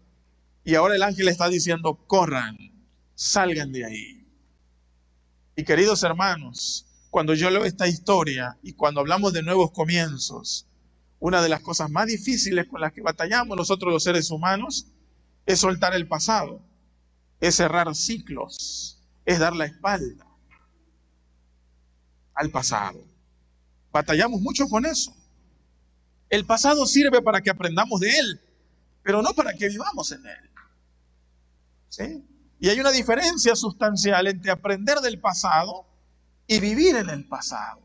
y 0.63 0.75
ahora 0.75 0.95
el 0.95 1.03
ángel 1.03 1.27
está 1.27 1.49
diciendo, 1.49 1.95
corran, 2.07 2.57
salgan 3.15 3.71
de 3.71 3.85
ahí. 3.85 4.25
Y 5.55 5.63
queridos 5.63 6.03
hermanos, 6.03 6.85
cuando 7.13 7.35
yo 7.35 7.51
leo 7.51 7.63
esta 7.63 7.87
historia 7.87 8.57
y 8.63 8.73
cuando 8.73 8.99
hablamos 8.99 9.33
de 9.33 9.43
nuevos 9.43 9.69
comienzos, 9.69 10.65
una 11.19 11.43
de 11.43 11.47
las 11.47 11.61
cosas 11.61 11.91
más 11.91 12.07
difíciles 12.07 12.65
con 12.67 12.81
las 12.81 12.91
que 12.91 13.03
batallamos 13.03 13.55
nosotros 13.55 13.93
los 13.93 14.03
seres 14.03 14.31
humanos 14.31 14.87
es 15.45 15.59
soltar 15.59 15.93
el 15.93 16.07
pasado, 16.07 16.59
es 17.39 17.53
cerrar 17.53 17.93
ciclos, 17.93 18.99
es 19.25 19.37
dar 19.37 19.55
la 19.55 19.65
espalda 19.65 20.25
al 22.33 22.49
pasado. 22.49 23.05
Batallamos 23.91 24.41
mucho 24.41 24.67
con 24.67 24.83
eso. 24.87 25.15
El 26.31 26.47
pasado 26.47 26.83
sirve 26.87 27.21
para 27.21 27.41
que 27.41 27.51
aprendamos 27.51 27.99
de 27.99 28.09
él, 28.09 28.41
pero 29.03 29.21
no 29.21 29.35
para 29.35 29.53
que 29.53 29.69
vivamos 29.69 30.11
en 30.13 30.25
él. 30.25 30.49
¿Sí? 31.89 32.25
Y 32.59 32.69
hay 32.69 32.79
una 32.79 32.89
diferencia 32.89 33.55
sustancial 33.55 34.25
entre 34.25 34.49
aprender 34.49 34.97
del 34.97 35.19
pasado 35.19 35.92
y 36.53 36.59
vivir 36.59 36.95
en 36.95 37.09
el 37.09 37.25
pasado. 37.25 37.81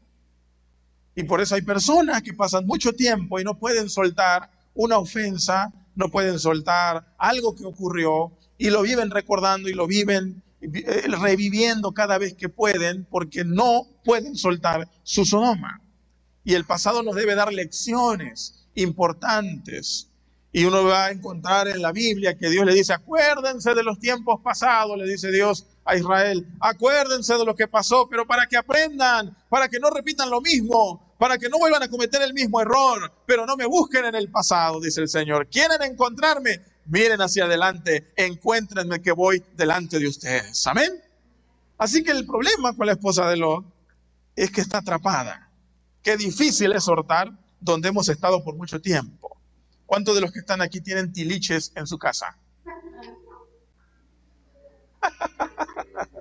Y 1.15 1.25
por 1.25 1.41
eso 1.41 1.55
hay 1.55 1.63
personas 1.63 2.23
que 2.23 2.35
pasan 2.35 2.67
mucho 2.67 2.93
tiempo 2.93 3.41
y 3.41 3.45
no 3.45 3.59
pueden 3.59 3.89
soltar 3.89 4.51
una 4.75 4.99
ofensa, 4.99 5.73
no 5.95 6.11
pueden 6.11 6.39
soltar 6.39 7.15
algo 7.19 7.57
que 7.57 7.65
ocurrió 7.65 8.33
y 8.59 8.69
lo 8.69 8.83
viven 8.83 9.11
recordando 9.11 9.71
y 9.71 9.73
lo 9.73 9.87
viven 9.87 10.43
eh, 10.61 11.05
reviviendo 11.09 11.93
cada 11.93 12.19
vez 12.19 12.35
que 12.35 12.51
pueden 12.51 13.07
porque 13.11 13.43
no 13.43 13.87
pueden 14.05 14.37
soltar 14.37 14.87
su 15.03 15.25
Sodoma. 15.25 15.81
Y 16.45 16.55
el 16.55 16.65
pasado 16.65 17.03
nos 17.03 17.15
debe 17.15 17.35
dar 17.35 17.53
lecciones 17.53 18.69
importantes. 18.75 20.11
Y 20.51 20.65
uno 20.65 20.85
va 20.85 21.07
a 21.07 21.11
encontrar 21.11 21.69
en 21.69 21.83
la 21.83 21.93
Biblia 21.93 22.37
que 22.37 22.49
Dios 22.49 22.65
le 22.65 22.75
dice, 22.75 22.95
acuérdense 22.95 23.75
de 23.75 23.83
los 23.83 23.99
tiempos 23.99 24.41
pasados, 24.43 24.97
le 24.97 25.05
dice 25.05 25.31
Dios 25.31 25.67
a 25.85 25.97
Israel, 25.97 26.47
acuérdense 26.61 27.35
de 27.35 27.45
lo 27.45 27.55
que 27.55 27.69
pasó, 27.69 28.09
pero 28.09 28.27
para 28.27 28.47
que 28.47 28.57
aprendan, 28.57 29.37
para 29.51 29.69
que 29.69 29.79
no 29.79 29.91
repitan 29.91 30.31
lo 30.31 30.41
mismo, 30.41 31.15
para 31.19 31.37
que 31.37 31.49
no 31.49 31.59
vuelvan 31.59 31.83
a 31.83 31.89
cometer 31.89 32.23
el 32.23 32.33
mismo 32.33 32.61
error, 32.61 33.13
pero 33.27 33.45
no 33.45 33.57
me 33.57 33.67
busquen 33.67 34.07
en 34.07 34.15
el 34.15 34.31
pasado, 34.31 34.81
dice 34.81 35.03
el 35.03 35.09
Señor. 35.09 35.49
¿Quieren 35.49 35.83
encontrarme? 35.83 36.61
Miren 36.87 37.21
hacia 37.21 37.45
adelante, 37.45 38.13
encuéntrenme 38.17 39.03
que 39.03 39.13
voy 39.13 39.43
delante 39.55 39.99
de 39.99 40.09
ustedes. 40.09 40.67
Amén. 40.67 41.03
Así 41.77 42.03
que 42.03 42.13
el 42.13 42.27
problema 42.27 42.75
con 42.75 42.87
la 42.87 42.93
esposa 42.93 43.29
de 43.29 43.37
Lot 43.37 43.65
es 44.35 44.51
que 44.51 44.63
está 44.63 44.79
atrapada. 44.79 45.51
Qué 46.03 46.17
difícil 46.17 46.73
es 46.73 46.85
soltar 46.85 47.31
donde 47.61 47.89
hemos 47.89 48.09
estado 48.09 48.43
por 48.43 48.57
mucho 48.57 48.81
tiempo. 48.81 49.38
¿Cuántos 49.89 50.15
de 50.15 50.21
los 50.21 50.31
que 50.31 50.39
están 50.39 50.61
aquí 50.61 50.81
tienen 50.81 51.13
tiliches 51.13 51.73
en 51.75 51.89
su 51.89 51.99
casa? 51.99 52.39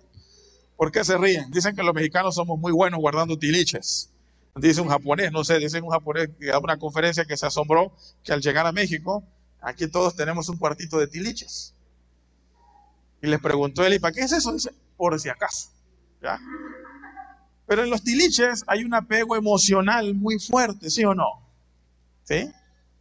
¿Por 0.76 0.92
qué 0.92 1.04
se 1.04 1.16
ríen? 1.20 1.52
Dicen 1.52 1.76
que 1.76 1.84
los 1.84 1.94
mexicanos 1.94 2.34
somos 2.34 2.58
muy 2.58 2.72
buenos 2.72 3.00
guardando 3.00 3.38
tiliches 3.38 4.10
dice 4.60 4.82
un 4.82 4.90
japonés, 4.90 5.32
no 5.32 5.44
sé, 5.44 5.60
dice 5.60 5.82
un 5.82 5.90
japonés 5.90 6.30
que 6.40 6.48
da 6.48 6.60
una 6.60 6.78
conferencia 6.78 7.26
que 7.26 7.38
se 7.38 7.46
asombró 7.46 7.92
que 8.24 8.34
al 8.34 8.42
llegar 8.42 8.66
a 8.66 8.72
México, 8.72 9.24
aquí 9.62 9.88
todos 9.88 10.16
tenemos 10.16 10.50
un 10.50 10.58
cuartito 10.58 10.98
de 10.98 11.08
tiliches. 11.08 11.74
Y 13.22 13.28
les 13.28 13.40
preguntó 13.40 13.86
él, 13.86 13.96
¿y 13.96 14.00
para 14.00 14.14
qué 14.14 14.22
es 14.22 14.32
eso? 14.32 14.54
Dice, 14.54 14.72
por 14.96 15.20
si 15.20 15.30
acaso. 15.30 15.70
Pero 17.66 17.84
en 17.84 17.90
los 17.90 18.04
tiliches 18.04 18.64
hay 18.68 18.84
un 18.84 18.94
apego 18.94 19.36
emocional 19.36 20.14
muy 20.14 20.40
fuerte, 20.40 20.90
¿sí 20.90 21.04
o 21.04 21.14
no? 21.14 21.26
¿Sí? 22.24 22.52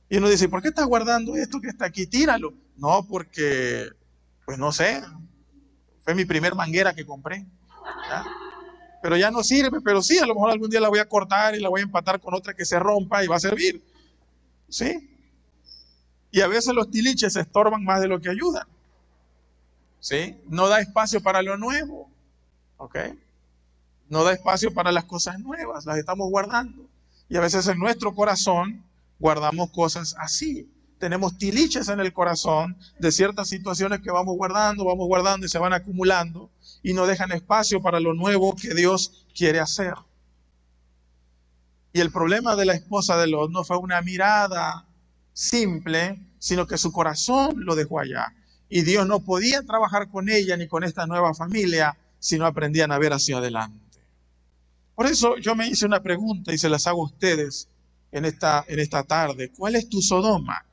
Y 0.08 0.18
uno 0.18 0.28
dice, 0.28 0.48
¿por 0.48 0.62
qué 0.62 0.68
estás 0.68 0.86
guardando 0.86 1.36
esto 1.36 1.60
que 1.60 1.68
está 1.68 1.86
aquí? 1.86 2.06
Tíralo. 2.06 2.54
No, 2.76 3.06
porque, 3.08 3.88
pues 4.44 4.58
no 4.58 4.70
sé, 4.70 5.02
fue 6.04 6.14
mi 6.14 6.24
primer 6.24 6.54
manguera 6.54 6.94
que 6.94 7.04
compré. 7.04 7.44
pero 9.02 9.16
ya 9.16 9.30
no 9.30 9.42
sirve, 9.42 9.80
pero 9.80 10.02
sí, 10.02 10.18
a 10.18 10.26
lo 10.26 10.34
mejor 10.34 10.50
algún 10.50 10.70
día 10.70 10.80
la 10.80 10.88
voy 10.88 11.00
a 11.00 11.08
cortar 11.08 11.56
y 11.56 11.60
la 11.60 11.68
voy 11.68 11.80
a 11.80 11.84
empatar 11.84 12.20
con 12.20 12.34
otra 12.34 12.54
que 12.54 12.64
se 12.64 12.78
rompa 12.78 13.24
y 13.24 13.26
va 13.26 13.36
a 13.36 13.40
servir. 13.40 13.82
¿Sí? 14.68 15.10
Y 16.30 16.40
a 16.40 16.48
veces 16.48 16.74
los 16.74 16.90
tiliches 16.90 17.32
se 17.32 17.40
estorban 17.40 17.82
más 17.82 18.00
de 18.00 18.08
lo 18.08 18.20
que 18.20 18.30
ayudan. 18.30 18.66
¿Sí? 20.00 20.36
No 20.48 20.68
da 20.68 20.80
espacio 20.80 21.20
para 21.20 21.42
lo 21.42 21.56
nuevo. 21.56 22.10
¿Ok? 22.76 22.96
No 24.08 24.22
da 24.22 24.32
espacio 24.32 24.72
para 24.72 24.92
las 24.92 25.04
cosas 25.04 25.40
nuevas, 25.40 25.86
las 25.86 25.98
estamos 25.98 26.30
guardando. 26.30 26.88
Y 27.28 27.36
a 27.36 27.40
veces 27.40 27.66
en 27.66 27.78
nuestro 27.78 28.14
corazón 28.14 28.84
guardamos 29.18 29.70
cosas 29.70 30.14
así. 30.18 30.70
Tenemos 30.98 31.36
tiliches 31.36 31.88
en 31.88 32.00
el 32.00 32.12
corazón 32.12 32.78
de 32.98 33.12
ciertas 33.12 33.48
situaciones 33.48 34.00
que 34.00 34.10
vamos 34.10 34.36
guardando, 34.36 34.84
vamos 34.84 35.06
guardando 35.06 35.46
y 35.46 35.48
se 35.48 35.58
van 35.58 35.72
acumulando 35.72 36.50
y 36.82 36.94
no 36.94 37.06
dejan 37.06 37.32
espacio 37.32 37.82
para 37.82 38.00
lo 38.00 38.14
nuevo 38.14 38.56
que 38.56 38.74
Dios 38.74 39.26
quiere 39.34 39.60
hacer. 39.60 39.94
Y 41.92 42.00
el 42.00 42.10
problema 42.10 42.56
de 42.56 42.66
la 42.66 42.74
esposa 42.74 43.16
de 43.16 43.26
Lot 43.26 43.50
no 43.50 43.64
fue 43.64 43.78
una 43.78 44.00
mirada 44.02 44.86
simple, 45.32 46.20
sino 46.38 46.66
que 46.66 46.78
su 46.78 46.92
corazón 46.92 47.64
lo 47.64 47.74
dejó 47.74 48.00
allá. 48.00 48.34
Y 48.68 48.82
Dios 48.82 49.06
no 49.06 49.20
podía 49.20 49.62
trabajar 49.62 50.10
con 50.10 50.28
ella 50.28 50.56
ni 50.56 50.66
con 50.66 50.84
esta 50.84 51.06
nueva 51.06 51.34
familia 51.34 51.96
si 52.18 52.38
no 52.38 52.46
aprendían 52.46 52.90
a 52.90 52.98
ver 52.98 53.12
hacia 53.12 53.38
adelante. 53.38 54.00
Por 54.94 55.06
eso 55.06 55.36
yo 55.36 55.54
me 55.54 55.68
hice 55.68 55.86
una 55.86 56.02
pregunta 56.02 56.52
y 56.52 56.58
se 56.58 56.68
las 56.68 56.86
hago 56.86 57.02
a 57.02 57.06
ustedes 57.06 57.68
en 58.12 58.24
esta, 58.24 58.64
en 58.68 58.78
esta 58.78 59.02
tarde. 59.04 59.50
¿Cuál 59.50 59.76
es 59.76 59.88
tu 59.88 60.00
Sodoma? 60.00 60.64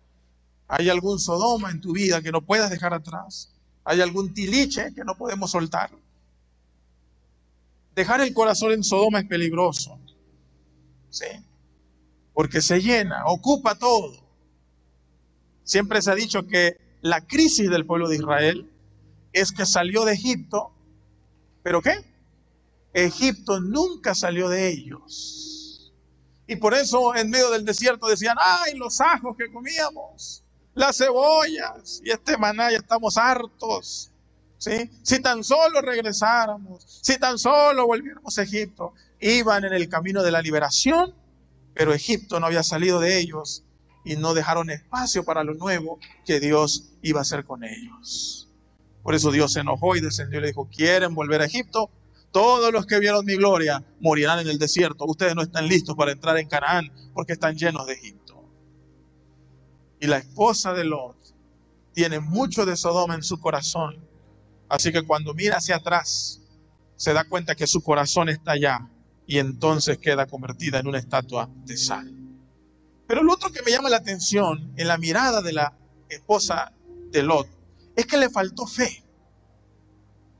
¿Hay 0.67 0.89
algún 0.89 1.19
Sodoma 1.19 1.71
en 1.71 1.81
tu 1.81 1.93
vida 1.93 2.21
que 2.21 2.31
no 2.31 2.41
puedas 2.41 2.69
dejar 2.69 2.93
atrás? 2.93 3.53
¿Hay 3.83 4.01
algún 4.01 4.33
tiliche 4.33 4.93
que 4.93 5.03
no 5.03 5.15
podemos 5.17 5.51
soltar? 5.51 5.91
Dejar 7.95 8.21
el 8.21 8.33
corazón 8.33 8.71
en 8.71 8.83
Sodoma 8.83 9.19
es 9.19 9.27
peligroso. 9.27 9.99
¿Sí? 11.09 11.27
Porque 12.33 12.61
se 12.61 12.81
llena, 12.81 13.25
ocupa 13.27 13.75
todo. 13.75 14.23
Siempre 15.63 16.01
se 16.01 16.11
ha 16.11 16.15
dicho 16.15 16.47
que 16.47 16.77
la 17.01 17.21
crisis 17.21 17.69
del 17.69 17.85
pueblo 17.85 18.09
de 18.09 18.15
Israel 18.15 18.71
es 19.31 19.51
que 19.51 19.65
salió 19.65 20.05
de 20.05 20.13
Egipto, 20.13 20.71
pero 21.61 21.81
¿qué? 21.81 21.93
Egipto 22.93 23.59
nunca 23.59 24.15
salió 24.15 24.49
de 24.49 24.69
ellos. 24.69 25.52
Y 26.47 26.57
por 26.57 26.73
eso 26.73 27.15
en 27.15 27.29
medio 27.29 27.49
del 27.51 27.65
desierto 27.65 28.07
decían, 28.07 28.37
ay, 28.39 28.75
los 28.75 28.99
ajos 28.99 29.35
que 29.37 29.51
comíamos, 29.51 30.43
las 30.73 30.97
cebollas, 30.97 32.01
y 32.03 32.11
este 32.11 32.37
maná 32.37 32.71
ya 32.71 32.77
estamos 32.77 33.17
hartos. 33.17 34.11
Si 34.57 35.19
tan 35.19 35.43
solo 35.43 35.81
regresáramos, 35.81 36.99
si 37.01 37.17
tan 37.17 37.37
solo 37.37 37.85
volviéramos 37.85 38.37
a 38.37 38.43
Egipto, 38.43 38.93
iban 39.19 39.65
en 39.65 39.73
el 39.73 39.89
camino 39.89 40.23
de 40.23 40.31
la 40.31 40.41
liberación, 40.41 41.13
pero 41.73 41.93
Egipto 41.93 42.39
no 42.39 42.45
había 42.45 42.63
salido 42.63 42.99
de 42.99 43.19
ellos 43.19 43.63
y 44.05 44.15
no 44.15 44.33
dejaron 44.33 44.69
espacio 44.69 45.23
para 45.25 45.43
lo 45.43 45.53
nuevo 45.53 45.99
que 46.25 46.39
Dios 46.39 46.93
iba 47.01 47.19
a 47.19 47.23
hacer 47.23 47.45
con 47.45 47.63
ellos. 47.63 48.49
Por 49.01 49.15
eso 49.15 49.31
Dios 49.31 49.51
se 49.51 49.61
enojó 49.61 49.95
y 49.95 50.01
descendió 50.01 50.39
y 50.39 50.41
le 50.43 50.47
dijo, 50.47 50.69
¿quieren 50.69 51.13
volver 51.13 51.41
a 51.41 51.45
Egipto? 51.45 51.89
Todos 52.33 52.73
los 52.73 52.85
que 52.85 52.99
vieron 52.99 53.25
mi 53.25 53.37
gloria 53.37 53.81
morirán 54.01 54.39
en 54.39 54.49
el 54.49 54.59
desierto. 54.59 55.05
Ustedes 55.05 55.35
no 55.35 55.41
están 55.41 55.69
listos 55.69 55.95
para 55.95 56.11
entrar 56.11 56.37
en 56.37 56.49
Canaán 56.49 56.91
porque 57.13 57.31
están 57.31 57.55
llenos 57.55 57.87
de 57.87 57.93
Egipto. 57.93 58.43
Y 60.01 60.07
la 60.07 60.17
esposa 60.17 60.73
de 60.73 60.83
Lot 60.83 61.15
tiene 61.93 62.19
mucho 62.19 62.65
de 62.65 62.75
Sodoma 62.75 63.15
en 63.15 63.23
su 63.23 63.39
corazón 63.39 64.03
Así 64.73 64.91
que 64.91 65.03
cuando 65.03 65.35
mira 65.35 65.57
hacia 65.57 65.75
atrás, 65.75 66.41
se 66.95 67.13
da 67.13 67.25
cuenta 67.25 67.53
que 67.53 67.67
su 67.67 67.83
corazón 67.83 68.29
está 68.29 68.53
allá 68.53 68.89
y 69.27 69.37
entonces 69.37 69.99
queda 69.99 70.25
convertida 70.25 70.79
en 70.79 70.87
una 70.87 70.97
estatua 70.97 71.47
de 71.63 71.77
sal. 71.77 72.11
Pero 73.07 73.21
lo 73.21 73.33
otro 73.33 73.51
que 73.51 73.61
me 73.61 73.69
llama 73.69 73.91
la 73.91 73.97
atención 73.97 74.73
en 74.75 74.87
la 74.87 74.97
mirada 74.97 75.43
de 75.43 75.53
la 75.53 75.77
esposa 76.09 76.73
de 77.11 77.21
Lot 77.21 77.47
es 77.95 78.07
que 78.07 78.17
le 78.17 78.31
faltó 78.31 78.65
fe. 78.65 79.03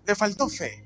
le 0.07 0.15
faltó 0.15 0.49
fe. 0.49 0.82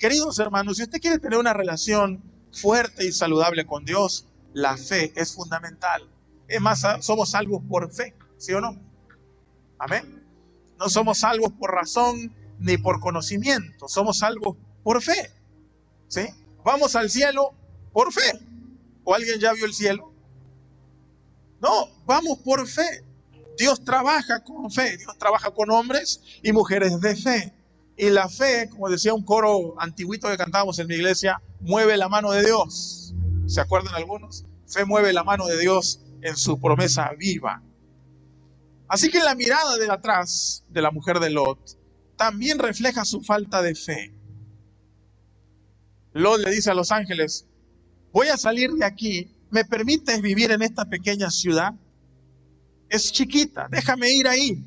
Queridos 0.00 0.38
hermanos, 0.38 0.78
si 0.78 0.84
usted 0.84 0.98
quiere 0.98 1.18
tener 1.18 1.38
una 1.38 1.52
relación 1.52 2.22
fuerte 2.52 3.04
y 3.04 3.12
saludable 3.12 3.66
con 3.66 3.84
Dios, 3.84 4.26
la 4.54 4.78
fe 4.78 5.12
es 5.14 5.34
fundamental. 5.34 6.08
Es 6.48 6.58
más, 6.58 6.86
somos 7.00 7.32
salvos 7.32 7.62
por 7.68 7.92
fe, 7.92 8.16
¿sí 8.38 8.54
o 8.54 8.62
no? 8.62 8.80
Amén. 9.78 10.24
No 10.78 10.88
somos 10.88 11.18
salvos 11.18 11.52
por 11.52 11.72
razón 11.72 12.34
ni 12.58 12.78
por 12.78 12.98
conocimiento, 12.98 13.88
somos 13.88 14.20
salvos 14.20 14.56
por 14.82 15.02
fe. 15.02 15.34
¿Sí? 16.08 16.22
Vamos 16.64 16.96
al 16.96 17.10
cielo 17.10 17.52
por 17.92 18.10
fe. 18.10 18.40
¿O 19.04 19.14
alguien 19.14 19.38
ya 19.38 19.52
vio 19.52 19.66
el 19.66 19.74
cielo? 19.74 20.14
No, 21.60 21.90
vamos 22.06 22.38
por 22.38 22.66
fe. 22.66 23.04
Dios 23.58 23.84
trabaja 23.84 24.42
con 24.44 24.70
fe, 24.70 24.96
Dios 24.96 25.18
trabaja 25.18 25.50
con 25.50 25.70
hombres 25.70 26.22
y 26.42 26.52
mujeres 26.52 27.02
de 27.02 27.16
fe. 27.16 27.59
Y 28.02 28.08
la 28.08 28.30
fe, 28.30 28.70
como 28.70 28.88
decía 28.88 29.12
un 29.12 29.22
coro 29.22 29.74
antiguito 29.78 30.26
que 30.26 30.38
cantábamos 30.38 30.78
en 30.78 30.86
mi 30.86 30.94
iglesia, 30.94 31.42
mueve 31.60 31.98
la 31.98 32.08
mano 32.08 32.30
de 32.30 32.42
Dios. 32.42 33.12
¿Se 33.46 33.60
acuerdan 33.60 33.94
algunos? 33.94 34.46
Fe 34.66 34.86
mueve 34.86 35.12
la 35.12 35.22
mano 35.22 35.46
de 35.46 35.58
Dios 35.58 36.00
en 36.22 36.34
su 36.34 36.58
promesa 36.58 37.10
viva. 37.18 37.62
Así 38.88 39.10
que 39.10 39.18
la 39.18 39.34
mirada 39.34 39.76
de 39.76 39.90
atrás 39.90 40.64
de 40.70 40.80
la 40.80 40.90
mujer 40.90 41.20
de 41.20 41.28
Lot 41.28 41.76
también 42.16 42.58
refleja 42.58 43.04
su 43.04 43.20
falta 43.20 43.60
de 43.60 43.74
fe. 43.74 44.14
Lot 46.14 46.40
le 46.40 46.52
dice 46.52 46.70
a 46.70 46.74
los 46.74 46.92
ángeles, 46.92 47.44
voy 48.12 48.28
a 48.28 48.38
salir 48.38 48.70
de 48.70 48.86
aquí, 48.86 49.36
¿me 49.50 49.66
permites 49.66 50.22
vivir 50.22 50.52
en 50.52 50.62
esta 50.62 50.86
pequeña 50.86 51.30
ciudad? 51.30 51.74
Es 52.88 53.12
chiquita, 53.12 53.68
déjame 53.70 54.10
ir 54.10 54.26
ahí. 54.26 54.64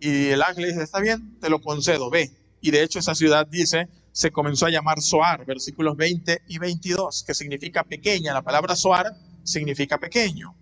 Y 0.00 0.26
el 0.26 0.42
ángel 0.42 0.66
dice, 0.66 0.82
está 0.82 1.00
bien, 1.00 1.38
te 1.40 1.48
lo 1.48 1.62
concedo, 1.62 2.10
ve. 2.10 2.41
Y 2.62 2.70
de 2.70 2.82
hecho 2.82 3.00
esa 3.00 3.14
ciudad 3.14 3.46
dice, 3.46 3.88
se 4.12 4.30
comenzó 4.30 4.64
a 4.64 4.70
llamar 4.70 5.02
Soar, 5.02 5.44
versículos 5.44 5.96
20 5.96 6.44
y 6.48 6.58
22, 6.58 7.24
que 7.26 7.34
significa 7.34 7.84
pequeña. 7.84 8.32
La 8.32 8.42
palabra 8.42 8.74
Soar 8.74 9.14
significa 9.42 9.98
pequeño. 9.98 10.54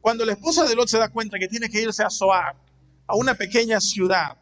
Cuando 0.00 0.24
la 0.24 0.32
esposa 0.32 0.64
de 0.64 0.74
Lot 0.74 0.88
se 0.88 0.98
da 0.98 1.10
cuenta 1.10 1.38
que 1.38 1.48
tiene 1.48 1.68
que 1.68 1.82
irse 1.82 2.02
a 2.02 2.08
Soar, 2.08 2.56
a 3.06 3.16
una 3.16 3.34
pequeña 3.34 3.80
ciudad, 3.80 4.38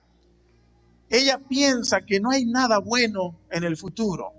ella 1.08 1.38
piensa 1.48 2.02
que 2.02 2.20
no 2.20 2.30
hay 2.30 2.44
nada 2.44 2.78
bueno 2.78 3.40
en 3.50 3.64
el 3.64 3.76
futuro 3.76 4.32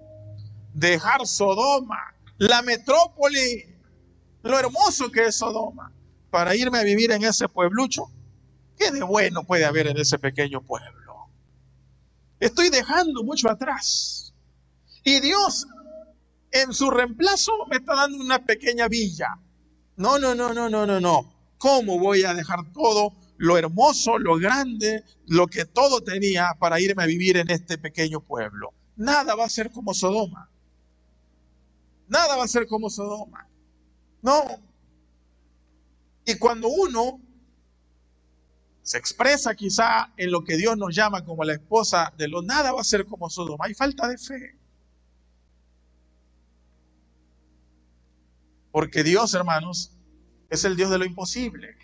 dejar 0.73 1.25
Sodoma, 1.25 2.15
la 2.37 2.61
metrópoli, 2.61 3.65
lo 4.41 4.59
hermoso 4.59 5.11
que 5.11 5.25
es 5.25 5.35
Sodoma, 5.35 5.91
para 6.29 6.55
irme 6.55 6.79
a 6.79 6.83
vivir 6.83 7.11
en 7.11 7.23
ese 7.23 7.47
pueblucho. 7.47 8.07
¿Qué 8.77 8.91
de 8.91 9.03
bueno 9.03 9.43
puede 9.43 9.65
haber 9.65 9.87
en 9.87 9.97
ese 9.97 10.17
pequeño 10.17 10.61
pueblo? 10.61 11.02
Estoy 12.43 12.69
dejando 12.69 13.23
mucho 13.23 13.49
atrás. 13.49 14.33
Y 15.01 15.21
Dios, 15.21 15.65
en 16.51 16.73
su 16.73 16.91
reemplazo, 16.91 17.53
me 17.69 17.77
está 17.77 17.95
dando 17.95 18.21
una 18.21 18.45
pequeña 18.45 18.89
villa. 18.89 19.29
No, 19.95 20.19
no, 20.19 20.35
no, 20.35 20.53
no, 20.53 20.69
no, 20.69 20.85
no, 20.85 20.99
no. 20.99 21.33
¿Cómo 21.57 21.99
voy 21.99 22.23
a 22.23 22.33
dejar 22.33 22.69
todo 22.73 23.13
lo 23.37 23.57
hermoso, 23.57 24.17
lo 24.17 24.35
grande, 24.35 25.05
lo 25.25 25.47
que 25.47 25.63
todo 25.63 26.01
tenía 26.01 26.49
para 26.59 26.81
irme 26.81 27.03
a 27.03 27.05
vivir 27.05 27.37
en 27.37 27.49
este 27.49 27.77
pequeño 27.77 28.19
pueblo? 28.19 28.73
Nada 28.97 29.35
va 29.35 29.45
a 29.45 29.49
ser 29.49 29.71
como 29.71 29.93
Sodoma. 29.93 30.49
Nada 32.09 32.35
va 32.35 32.43
a 32.43 32.49
ser 32.49 32.67
como 32.67 32.89
Sodoma. 32.89 33.47
No. 34.21 34.43
Y 36.25 36.35
cuando 36.35 36.67
uno 36.67 37.21
se 38.83 38.97
expresa 38.97 39.55
quizá 39.55 40.11
en 40.17 40.31
lo 40.31 40.43
que 40.43 40.57
Dios 40.57 40.77
nos 40.77 40.93
llama 40.93 41.23
como 41.23 41.45
la 41.45 41.53
esposa 41.53 42.13
de 42.17 42.27
lo 42.27 42.41
nada 42.41 42.73
va 42.73 42.81
a 42.81 42.83
ser 42.83 43.05
como 43.05 43.29
Sodoma. 43.29 43.65
Hay 43.65 43.73
falta 43.73 44.09
de 44.09 44.17
fe. 44.17 44.57
Porque 48.71 49.03
Dios, 49.03 49.33
hermanos, 49.33 49.91
es 50.49 50.65
el 50.65 50.75
Dios 50.75 50.91
de 50.91 50.97
lo 50.97 51.05
imposible. 51.05 51.77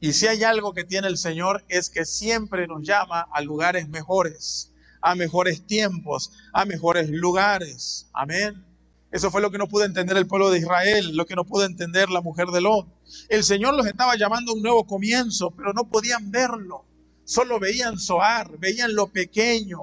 Y 0.00 0.12
si 0.12 0.26
hay 0.26 0.44
algo 0.44 0.74
que 0.74 0.84
tiene 0.84 1.08
el 1.08 1.16
Señor 1.16 1.64
es 1.68 1.88
que 1.88 2.04
siempre 2.04 2.66
nos 2.66 2.86
llama 2.86 3.26
a 3.32 3.40
lugares 3.40 3.88
mejores, 3.88 4.72
a 5.00 5.14
mejores 5.14 5.66
tiempos, 5.66 6.32
a 6.52 6.66
mejores 6.66 7.08
lugares. 7.08 8.08
Amén. 8.12 8.67
Eso 9.10 9.30
fue 9.30 9.40
lo 9.40 9.50
que 9.50 9.58
no 9.58 9.68
pudo 9.68 9.84
entender 9.84 10.16
el 10.16 10.26
pueblo 10.26 10.50
de 10.50 10.58
Israel, 10.58 11.16
lo 11.16 11.24
que 11.24 11.34
no 11.34 11.44
pudo 11.44 11.64
entender 11.64 12.10
la 12.10 12.20
mujer 12.20 12.48
de 12.48 12.60
Lot. 12.60 12.86
El 13.30 13.42
Señor 13.42 13.74
los 13.74 13.86
estaba 13.86 14.16
llamando 14.16 14.52
a 14.52 14.54
un 14.54 14.62
nuevo 14.62 14.86
comienzo, 14.86 15.50
pero 15.50 15.72
no 15.72 15.88
podían 15.88 16.30
verlo. 16.30 16.84
Solo 17.24 17.58
veían 17.58 17.98
Zoar, 17.98 18.58
veían 18.58 18.94
lo 18.94 19.08
pequeño. 19.08 19.78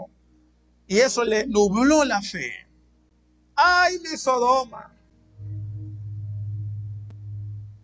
Y 0.88 0.98
eso 0.98 1.24
le 1.24 1.48
nubló 1.48 2.06
la 2.06 2.22
fe. 2.22 2.52
¡Ay, 3.56 3.98
mi 4.00 4.18
Sodoma! 4.18 4.92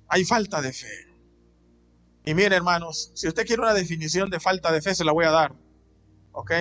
Hay 0.10 0.26
falta 0.26 0.62
de 0.62 0.74
fe. 0.74 1.08
Y 2.24 2.36
miren, 2.36 2.54
hermanos, 2.54 3.12
si 3.16 3.28
usted 3.28 3.48
quiere 3.48 3.64
una 3.64 3.74
definición 3.74 4.30
de 4.30 4.40
falta 4.40 4.72
de 4.72 4.82
fe, 4.82 4.94
se 4.94 5.06
la 5.06 5.12
voy 5.12 5.26
a 5.26 5.32
dar. 5.32 5.54
¿Ok? 6.34 6.52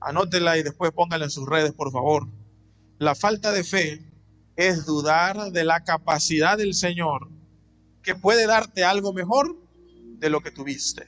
Anótela 0.00 0.58
y 0.58 0.64
después 0.64 0.90
póngala 0.90 1.26
en 1.26 1.30
sus 1.30 1.48
redes, 1.48 1.72
por 1.72 1.92
favor. 1.92 2.26
La 2.98 3.14
falta 3.14 3.52
de 3.52 3.62
fe 3.62 4.02
es 4.56 4.86
dudar 4.86 5.52
de 5.52 5.64
la 5.64 5.84
capacidad 5.84 6.56
del 6.56 6.74
Señor, 6.74 7.28
que 8.02 8.14
puede 8.14 8.46
darte 8.46 8.84
algo 8.84 9.12
mejor 9.12 9.54
de 10.18 10.30
lo 10.30 10.40
que 10.40 10.50
tuviste. 10.50 11.06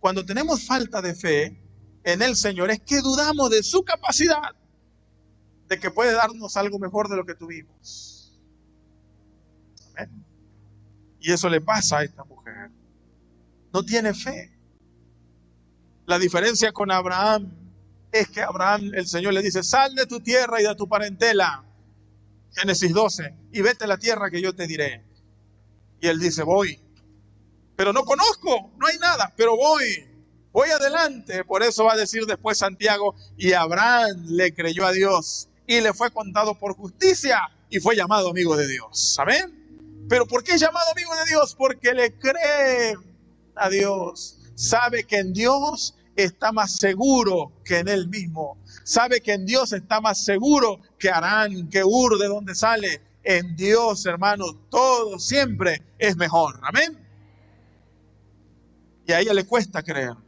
Cuando 0.00 0.24
tenemos 0.24 0.66
falta 0.66 1.02
de 1.02 1.14
fe 1.14 1.62
en 2.02 2.22
el 2.22 2.34
Señor, 2.34 2.70
es 2.70 2.80
que 2.80 3.00
dudamos 3.00 3.50
de 3.50 3.62
su 3.62 3.84
capacidad, 3.84 4.54
de 5.68 5.78
que 5.78 5.90
puede 5.90 6.12
darnos 6.12 6.56
algo 6.56 6.78
mejor 6.78 7.08
de 7.08 7.16
lo 7.16 7.26
que 7.26 7.34
tuvimos. 7.34 8.38
Y 11.20 11.32
eso 11.32 11.48
le 11.48 11.60
pasa 11.60 11.98
a 11.98 12.04
esta 12.04 12.24
mujer. 12.24 12.70
No 13.72 13.82
tiene 13.82 14.12
fe. 14.12 14.50
La 16.06 16.18
diferencia 16.18 16.70
con 16.72 16.90
Abraham 16.90 17.50
es 18.12 18.28
que 18.28 18.42
Abraham, 18.42 18.92
el 18.94 19.06
Señor 19.06 19.32
le 19.32 19.42
dice, 19.42 19.62
sal 19.62 19.94
de 19.94 20.06
tu 20.06 20.20
tierra 20.20 20.60
y 20.60 20.64
de 20.64 20.74
tu 20.74 20.86
parentela 20.86 21.64
Génesis 22.54 22.92
12, 22.92 23.34
y 23.52 23.60
vete 23.62 23.84
a 23.84 23.88
la 23.88 23.98
tierra 23.98 24.30
que 24.30 24.40
yo 24.40 24.54
te 24.54 24.66
diré. 24.66 25.04
Y 26.00 26.08
él 26.08 26.20
dice, 26.20 26.42
voy. 26.42 26.80
Pero 27.76 27.92
no 27.92 28.04
conozco, 28.04 28.72
no 28.78 28.86
hay 28.86 28.98
nada, 28.98 29.32
pero 29.36 29.56
voy. 29.56 29.84
Voy 30.52 30.70
adelante. 30.70 31.44
Por 31.44 31.64
eso 31.64 31.84
va 31.84 31.94
a 31.94 31.96
decir 31.96 32.26
después 32.26 32.58
Santiago, 32.58 33.16
y 33.36 33.52
Abraham 33.52 34.24
le 34.26 34.54
creyó 34.54 34.86
a 34.86 34.92
Dios 34.92 35.48
y 35.66 35.80
le 35.80 35.92
fue 35.92 36.10
contado 36.10 36.58
por 36.58 36.76
justicia 36.76 37.38
y 37.70 37.80
fue 37.80 37.96
llamado 37.96 38.30
amigo 38.30 38.56
de 38.56 38.68
Dios. 38.68 39.14
¿Saben? 39.14 40.06
Pero 40.08 40.26
¿por 40.26 40.44
qué 40.44 40.52
es 40.52 40.60
llamado 40.60 40.90
amigo 40.92 41.14
de 41.16 41.24
Dios? 41.26 41.54
Porque 41.56 41.92
le 41.92 42.16
cree 42.18 42.94
a 43.56 43.68
Dios. 43.70 44.38
Sabe 44.54 45.04
que 45.04 45.18
en 45.18 45.32
Dios 45.32 45.94
está 46.14 46.52
más 46.52 46.76
seguro 46.76 47.52
que 47.64 47.78
en 47.78 47.88
él 47.88 48.08
mismo. 48.08 48.58
Sabe 48.84 49.20
que 49.20 49.32
en 49.32 49.46
Dios 49.46 49.72
está 49.72 50.00
más 50.00 50.24
seguro 50.24 50.78
que 50.98 51.08
Arán, 51.08 51.68
que 51.68 51.82
Ur, 51.82 52.18
de 52.18 52.28
donde 52.28 52.54
sale. 52.54 53.00
En 53.24 53.56
Dios, 53.56 54.04
hermano, 54.04 54.44
todo 54.70 55.18
siempre 55.18 55.82
es 55.98 56.16
mejor. 56.16 56.60
Amén. 56.62 56.98
Y 59.06 59.12
a 59.12 59.20
ella 59.20 59.32
le 59.32 59.46
cuesta 59.46 59.82
creerlo. 59.82 60.22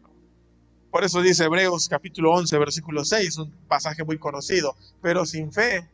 Por 0.91 1.05
eso 1.05 1.21
dice 1.21 1.45
Hebreos 1.45 1.89
capítulo 1.91 2.33
11, 2.33 2.57
versículo 2.59 3.05
6, 3.05 3.37
un 3.37 3.51
pasaje 3.69 4.03
muy 4.03 4.19
conocido. 4.19 4.75
Pero 5.03 5.27
sin 5.27 5.53
fe 5.53 5.87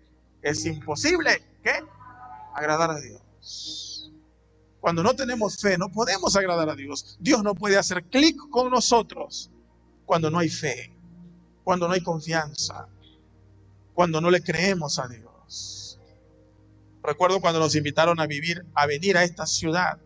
es 0.42 0.64
imposible, 0.64 1.42
¿qué? 1.64 1.82
Agradar 2.54 2.92
a 2.92 3.00
Dios. 3.00 4.12
Cuando 4.80 5.02
no 5.02 5.14
tenemos 5.14 5.60
fe, 5.60 5.76
no 5.76 5.88
podemos 5.88 6.36
agradar 6.36 6.68
a 6.68 6.76
Dios. 6.76 7.16
Dios 7.18 7.42
no 7.42 7.56
puede 7.56 7.78
hacer 7.78 8.04
clic 8.04 8.36
con 8.50 8.70
nosotros 8.70 9.50
cuando 10.06 10.30
no 10.30 10.38
hay 10.38 10.48
fe, 10.48 10.91
cuando 11.64 11.88
no 11.88 11.94
hay 11.94 12.02
confianza, 12.02 12.86
cuando 13.94 14.20
no 14.20 14.30
le 14.30 14.42
creemos 14.42 14.98
a 14.98 15.08
Dios. 15.08 15.98
Recuerdo 17.02 17.40
cuando 17.40 17.60
nos 17.60 17.74
invitaron 17.74 18.20
a 18.20 18.26
vivir, 18.26 18.64
a 18.74 18.86
venir 18.86 19.16
a 19.16 19.24
esta 19.24 19.46
ciudad. 19.46 19.98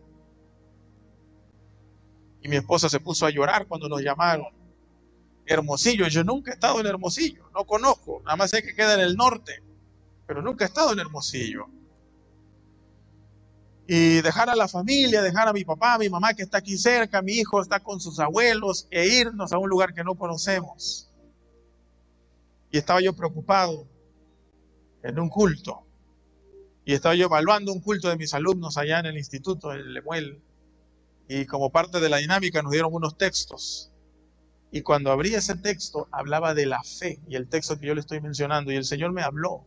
Y 2.41 2.49
mi 2.49 2.55
esposa 2.57 2.89
se 2.89 2.99
puso 2.99 3.25
a 3.25 3.29
llorar 3.29 3.67
cuando 3.67 3.87
nos 3.87 4.01
llamaron. 4.01 4.47
Hermosillo, 5.45 6.07
yo 6.07 6.23
nunca 6.23 6.51
he 6.51 6.53
estado 6.55 6.79
en 6.79 6.87
Hermosillo, 6.87 7.49
no 7.53 7.65
conozco, 7.65 8.21
nada 8.25 8.35
más 8.35 8.49
sé 8.49 8.61
que 8.61 8.75
queda 8.75 8.95
en 8.95 8.99
el 8.99 9.15
norte, 9.15 9.63
pero 10.25 10.41
nunca 10.41 10.65
he 10.65 10.67
estado 10.67 10.91
en 10.91 10.99
Hermosillo 10.99 11.67
y 13.87 14.21
dejar 14.21 14.49
a 14.49 14.55
la 14.55 14.67
familia, 14.67 15.21
dejar 15.21 15.47
a 15.47 15.53
mi 15.53 15.63
papá, 15.63 15.93
a 15.93 15.97
mi 15.97 16.09
mamá 16.09 16.33
que 16.33 16.43
está 16.43 16.57
aquí 16.57 16.77
cerca, 16.77 17.21
mi 17.21 17.33
hijo 17.33 17.61
está 17.61 17.79
con 17.79 18.01
sus 18.01 18.19
abuelos 18.19 18.87
e 18.91 19.07
irnos 19.07 19.53
a 19.53 19.57
un 19.57 19.69
lugar 19.69 19.93
que 19.93 20.03
no 20.03 20.15
conocemos. 20.15 21.06
Y 22.71 22.77
estaba 22.77 23.01
yo 23.01 23.13
preocupado 23.13 23.87
en 25.03 25.19
un 25.19 25.29
culto. 25.29 25.85
Y 26.85 26.93
estaba 26.93 27.15
yo 27.15 27.25
evaluando 27.25 27.73
un 27.73 27.81
culto 27.81 28.09
de 28.09 28.17
mis 28.17 28.33
alumnos 28.33 28.77
allá 28.77 28.99
en 28.99 29.07
el 29.07 29.17
instituto, 29.17 29.73
en 29.73 29.93
Lemuel. 29.93 30.41
Y 31.27 31.45
como 31.45 31.71
parte 31.71 31.99
de 31.99 32.09
la 32.09 32.17
dinámica 32.17 32.61
nos 32.61 32.71
dieron 32.71 32.93
unos 32.93 33.17
textos. 33.17 33.91
Y 34.71 34.81
cuando 34.81 35.11
abrí 35.11 35.33
ese 35.33 35.55
texto, 35.55 36.07
hablaba 36.11 36.53
de 36.53 36.65
la 36.65 36.81
fe 36.83 37.19
y 37.27 37.35
el 37.35 37.47
texto 37.47 37.79
que 37.79 37.87
yo 37.87 37.93
le 37.93 38.01
estoy 38.01 38.21
mencionando. 38.21 38.71
Y 38.71 38.75
el 38.75 38.85
Señor 38.85 39.11
me 39.11 39.21
habló 39.21 39.65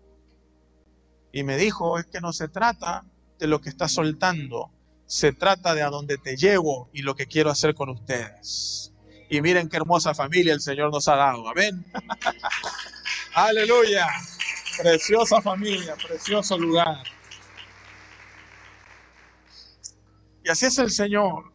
y 1.32 1.42
me 1.42 1.56
dijo, 1.56 1.98
es 1.98 2.06
que 2.06 2.20
no 2.20 2.32
se 2.32 2.48
trata 2.48 3.04
de 3.38 3.46
lo 3.46 3.60
que 3.60 3.68
estás 3.68 3.92
soltando, 3.92 4.70
se 5.06 5.32
trata 5.32 5.74
de 5.74 5.82
a 5.82 5.90
dónde 5.90 6.18
te 6.18 6.36
llevo 6.36 6.90
y 6.92 7.02
lo 7.02 7.14
que 7.14 7.26
quiero 7.26 7.50
hacer 7.50 7.74
con 7.74 7.88
ustedes. 7.88 8.92
Y 9.28 9.40
miren 9.40 9.68
qué 9.68 9.76
hermosa 9.76 10.14
familia 10.14 10.52
el 10.52 10.60
Señor 10.60 10.90
nos 10.92 11.06
ha 11.08 11.16
dado. 11.16 11.48
Amén. 11.48 11.86
Aleluya. 13.34 14.06
Preciosa 14.82 15.40
familia, 15.40 15.94
precioso 15.96 16.58
lugar. 16.58 17.04
Y 20.44 20.48
así 20.48 20.66
es 20.66 20.78
el 20.78 20.90
Señor. 20.90 21.52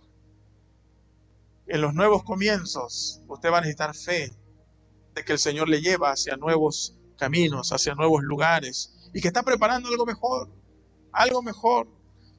En 1.68 1.82
los 1.82 1.94
nuevos 1.94 2.24
comienzos, 2.24 3.22
usted 3.28 3.52
va 3.52 3.58
a 3.58 3.62
necesitar 3.62 3.96
fe 3.96 4.32
de 5.16 5.26
que 5.26 5.34
el 5.34 5.40
Señor 5.40 5.68
le 5.68 5.82
lleva 5.82 6.12
hacia 6.12 6.38
nuevos 6.38 6.96
caminos, 7.18 7.72
hacia 7.72 7.96
nuevos 7.96 8.24
lugares 8.24 9.10
y 9.14 9.22
que 9.22 9.28
está 9.28 9.44
preparando 9.44 9.90
algo 9.90 10.06
mejor, 10.06 10.50
algo 11.12 11.42
mejor. 11.42 11.88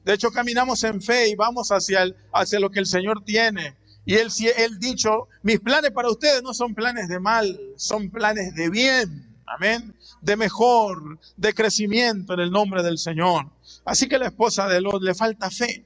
De 0.05 0.13
hecho, 0.13 0.31
caminamos 0.31 0.83
en 0.83 1.01
fe 1.01 1.27
y 1.29 1.35
vamos 1.35 1.71
hacia, 1.71 2.05
hacia 2.33 2.59
lo 2.59 2.69
que 2.69 2.79
el 2.79 2.85
Señor 2.85 3.23
tiene. 3.25 3.75
Y 4.05 4.13
él, 4.15 4.29
él 4.55 4.79
dicho, 4.79 5.27
mis 5.43 5.59
planes 5.59 5.91
para 5.91 6.09
ustedes 6.09 6.41
no 6.41 6.53
son 6.53 6.73
planes 6.73 7.09
de 7.09 7.19
mal, 7.19 7.59
son 7.75 8.09
planes 8.09 8.55
de 8.55 8.69
bien. 8.69 9.26
Amén. 9.47 9.95
De 10.21 10.35
mejor, 10.35 11.19
de 11.37 11.53
crecimiento 11.53 12.33
en 12.33 12.41
el 12.41 12.51
nombre 12.51 12.83
del 12.83 12.97
Señor. 12.97 13.49
Así 13.85 14.09
que 14.09 14.19
la 14.19 14.27
esposa 14.27 14.67
de 14.67 14.81
Lot 14.81 15.01
le 15.01 15.15
falta 15.15 15.49
fe. 15.49 15.85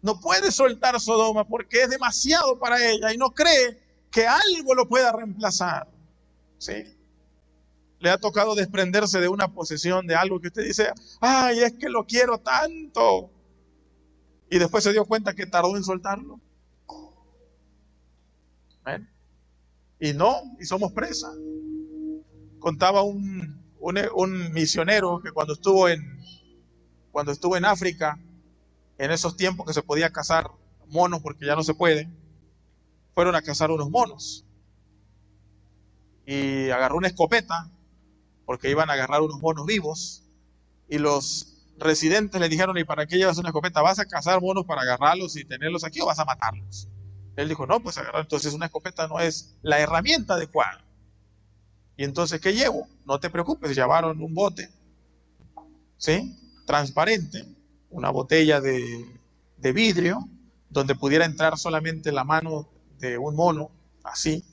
No 0.00 0.18
puede 0.18 0.50
soltar 0.50 0.98
Sodoma 0.98 1.44
porque 1.44 1.82
es 1.82 1.90
demasiado 1.90 2.58
para 2.58 2.82
ella 2.82 3.12
y 3.12 3.18
no 3.18 3.30
cree 3.32 3.82
que 4.10 4.26
algo 4.26 4.74
lo 4.74 4.88
pueda 4.88 5.12
reemplazar. 5.12 5.88
¿Sí? 6.58 6.96
Le 7.98 8.10
ha 8.10 8.18
tocado 8.18 8.54
desprenderse 8.54 9.20
de 9.20 9.28
una 9.28 9.52
posesión, 9.52 10.06
de 10.06 10.14
algo 10.14 10.40
que 10.40 10.48
usted 10.48 10.64
dice, 10.64 10.90
ay, 11.20 11.60
es 11.60 11.74
que 11.74 11.90
lo 11.90 12.06
quiero 12.06 12.38
tanto. 12.38 13.30
Y 14.50 14.58
después 14.58 14.84
se 14.84 14.92
dio 14.92 15.04
cuenta 15.04 15.34
que 15.34 15.44
tardó 15.44 15.76
en 15.76 15.84
soltarlo. 15.84 16.40
¿Ven? 18.86 19.10
Y 20.00 20.12
no, 20.14 20.42
y 20.58 20.64
somos 20.64 20.92
presa. 20.92 21.30
Contaba 22.66 23.02
un, 23.02 23.62
un, 23.78 24.52
misionero 24.52 25.20
que 25.22 25.30
cuando 25.30 25.52
estuvo 25.52 25.88
en 25.88 26.18
cuando 27.12 27.30
estuvo 27.30 27.56
en 27.56 27.64
África, 27.64 28.18
en 28.98 29.12
esos 29.12 29.36
tiempos 29.36 29.68
que 29.68 29.72
se 29.72 29.84
podía 29.84 30.10
cazar 30.10 30.50
monos 30.88 31.22
porque 31.22 31.46
ya 31.46 31.54
no 31.54 31.62
se 31.62 31.74
puede, 31.74 32.10
fueron 33.14 33.36
a 33.36 33.42
cazar 33.42 33.70
unos 33.70 33.88
monos. 33.88 34.44
Y 36.26 36.68
agarró 36.70 36.96
una 36.96 37.06
escopeta 37.06 37.70
porque 38.46 38.68
iban 38.68 38.90
a 38.90 38.94
agarrar 38.94 39.22
unos 39.22 39.40
monos 39.40 39.64
vivos 39.64 40.24
y 40.88 40.98
los 40.98 41.68
residentes 41.78 42.40
le 42.40 42.48
dijeron, 42.48 42.76
¿y 42.78 42.82
para 42.82 43.06
qué 43.06 43.16
llevas 43.16 43.38
una 43.38 43.50
escopeta? 43.50 43.80
¿Vas 43.80 44.00
a 44.00 44.06
cazar 44.06 44.40
monos 44.40 44.66
para 44.66 44.82
agarrarlos 44.82 45.36
y 45.36 45.44
tenerlos 45.44 45.84
aquí 45.84 46.00
o 46.00 46.06
vas 46.06 46.18
a 46.18 46.24
matarlos? 46.24 46.88
Él 47.36 47.48
dijo, 47.48 47.64
no, 47.64 47.78
pues 47.78 47.96
agarrar, 47.96 48.22
entonces 48.22 48.54
una 48.54 48.66
escopeta 48.66 49.06
no 49.06 49.20
es 49.20 49.56
la 49.62 49.78
herramienta 49.78 50.34
adecuada. 50.34 50.85
Y 51.96 52.04
entonces, 52.04 52.40
¿qué 52.40 52.52
llevo? 52.52 52.86
No 53.06 53.18
te 53.18 53.30
preocupes, 53.30 53.74
llevaron 53.74 54.22
un 54.22 54.34
bote, 54.34 54.70
¿sí? 55.96 56.36
Transparente, 56.66 57.44
una 57.90 58.10
botella 58.10 58.60
de, 58.60 59.06
de 59.56 59.72
vidrio, 59.72 60.28
donde 60.68 60.94
pudiera 60.94 61.24
entrar 61.24 61.56
solamente 61.58 62.12
la 62.12 62.24
mano 62.24 62.68
de 62.98 63.18
un 63.18 63.34
mono, 63.34 63.70
así, 64.04 64.44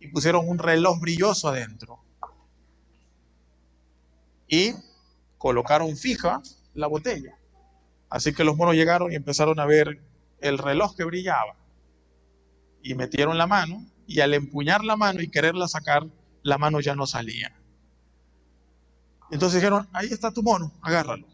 y 0.00 0.08
pusieron 0.08 0.48
un 0.48 0.58
reloj 0.58 0.98
brilloso 1.00 1.48
adentro. 1.48 2.00
Y 4.48 4.74
colocaron 5.38 5.96
fija 5.96 6.42
la 6.74 6.86
botella. 6.86 7.38
Así 8.08 8.34
que 8.34 8.44
los 8.44 8.56
monos 8.56 8.74
llegaron 8.74 9.12
y 9.12 9.14
empezaron 9.14 9.58
a 9.60 9.66
ver 9.66 10.02
el 10.40 10.58
reloj 10.58 10.94
que 10.96 11.04
brillaba. 11.04 11.56
Y 12.82 12.94
metieron 12.94 13.38
la 13.38 13.46
mano 13.46 13.86
y 14.06 14.20
al 14.20 14.34
empuñar 14.34 14.84
la 14.84 14.96
mano 14.96 15.22
y 15.22 15.28
quererla 15.28 15.68
sacar, 15.68 16.06
la 16.42 16.58
mano 16.58 16.80
ya 16.80 16.94
no 16.94 17.06
salía. 17.06 17.54
Entonces 19.30 19.60
dijeron, 19.60 19.88
ahí 19.92 20.08
está 20.10 20.30
tu 20.30 20.42
mono, 20.42 20.72
agárralo. 20.82 21.26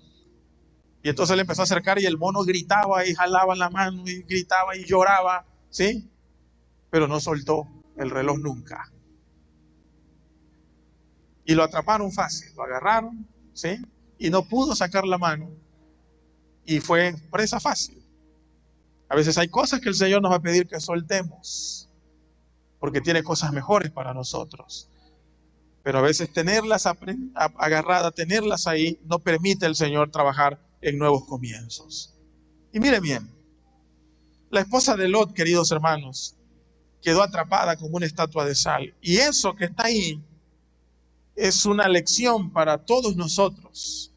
Y 1.02 1.08
entonces 1.08 1.36
le 1.36 1.42
empezó 1.42 1.62
a 1.62 1.64
acercar 1.64 2.00
y 2.00 2.06
el 2.06 2.18
mono 2.18 2.42
gritaba 2.42 3.06
y 3.06 3.14
jalaba 3.14 3.54
la 3.54 3.70
mano 3.70 4.02
y 4.06 4.22
gritaba 4.22 4.76
y 4.76 4.84
lloraba, 4.84 5.44
¿sí? 5.70 6.08
Pero 6.90 7.08
no 7.08 7.20
soltó 7.20 7.66
el 7.96 8.10
reloj 8.10 8.38
nunca. 8.38 8.92
Y 11.44 11.54
lo 11.54 11.62
atraparon 11.64 12.12
fácil, 12.12 12.54
lo 12.56 12.64
agarraron, 12.64 13.26
¿sí? 13.52 13.78
Y 14.18 14.30
no 14.30 14.46
pudo 14.48 14.74
sacar 14.76 15.04
la 15.04 15.18
mano. 15.18 15.50
Y 16.64 16.80
fue 16.80 17.14
presa 17.30 17.58
fácil. 17.58 18.04
A 19.08 19.16
veces 19.16 19.38
hay 19.38 19.48
cosas 19.48 19.80
que 19.80 19.88
el 19.88 19.94
Señor 19.94 20.20
nos 20.20 20.30
va 20.30 20.36
a 20.36 20.42
pedir 20.42 20.68
que 20.68 20.78
soltemos, 20.80 21.88
porque 22.78 23.00
tiene 23.00 23.22
cosas 23.22 23.52
mejores 23.52 23.90
para 23.90 24.12
nosotros. 24.12 24.90
Pero 25.82 25.98
a 25.98 26.02
veces 26.02 26.32
tenerlas 26.32 26.86
agarradas, 26.86 28.14
tenerlas 28.14 28.66
ahí, 28.66 28.98
no 29.04 29.20
permite 29.20 29.66
el 29.66 29.74
Señor 29.74 30.10
trabajar 30.10 30.60
en 30.80 30.98
nuevos 30.98 31.24
comienzos. 31.24 32.14
Y 32.72 32.80
mire 32.80 33.00
bien, 33.00 33.30
la 34.50 34.60
esposa 34.60 34.96
de 34.96 35.08
Lot, 35.08 35.32
queridos 35.34 35.70
hermanos, 35.72 36.36
quedó 37.02 37.22
atrapada 37.22 37.76
como 37.76 37.96
una 37.96 38.06
estatua 38.06 38.44
de 38.44 38.54
sal. 38.54 38.94
Y 39.00 39.18
eso 39.18 39.54
que 39.54 39.66
está 39.66 39.84
ahí 39.86 40.22
es 41.36 41.64
una 41.64 41.88
lección 41.88 42.52
para 42.52 42.78
todos 42.84 43.16
nosotros. 43.16 44.12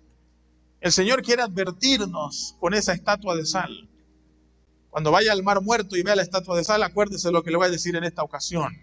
El 0.79 0.91
Señor 0.91 1.21
quiere 1.21 1.43
advertirnos 1.43 2.55
con 2.59 2.73
esa 2.73 2.93
estatua 2.93 3.35
de 3.35 3.45
sal. 3.45 3.87
Cuando 4.89 5.11
vaya 5.11 5.31
al 5.31 5.43
mar 5.43 5.61
muerto 5.61 5.95
y 5.95 6.01
vea 6.01 6.15
la 6.15 6.23
estatua 6.23 6.57
de 6.57 6.63
sal, 6.63 6.81
acuérdese 6.83 7.27
de 7.27 7.33
lo 7.33 7.43
que 7.43 7.51
le 7.51 7.57
voy 7.57 7.67
a 7.67 7.71
decir 7.71 7.95
en 7.95 8.03
esta 8.03 8.23
ocasión. 8.23 8.75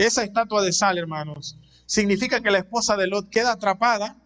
Esa 0.00 0.24
estatua 0.24 0.62
de 0.62 0.72
sal, 0.72 0.96
hermanos, 0.96 1.58
significa 1.84 2.40
que 2.40 2.50
la 2.50 2.56
esposa 2.56 2.96
de 2.96 3.06
Lot 3.06 3.28
queda 3.28 3.52
atrapada 3.52 4.16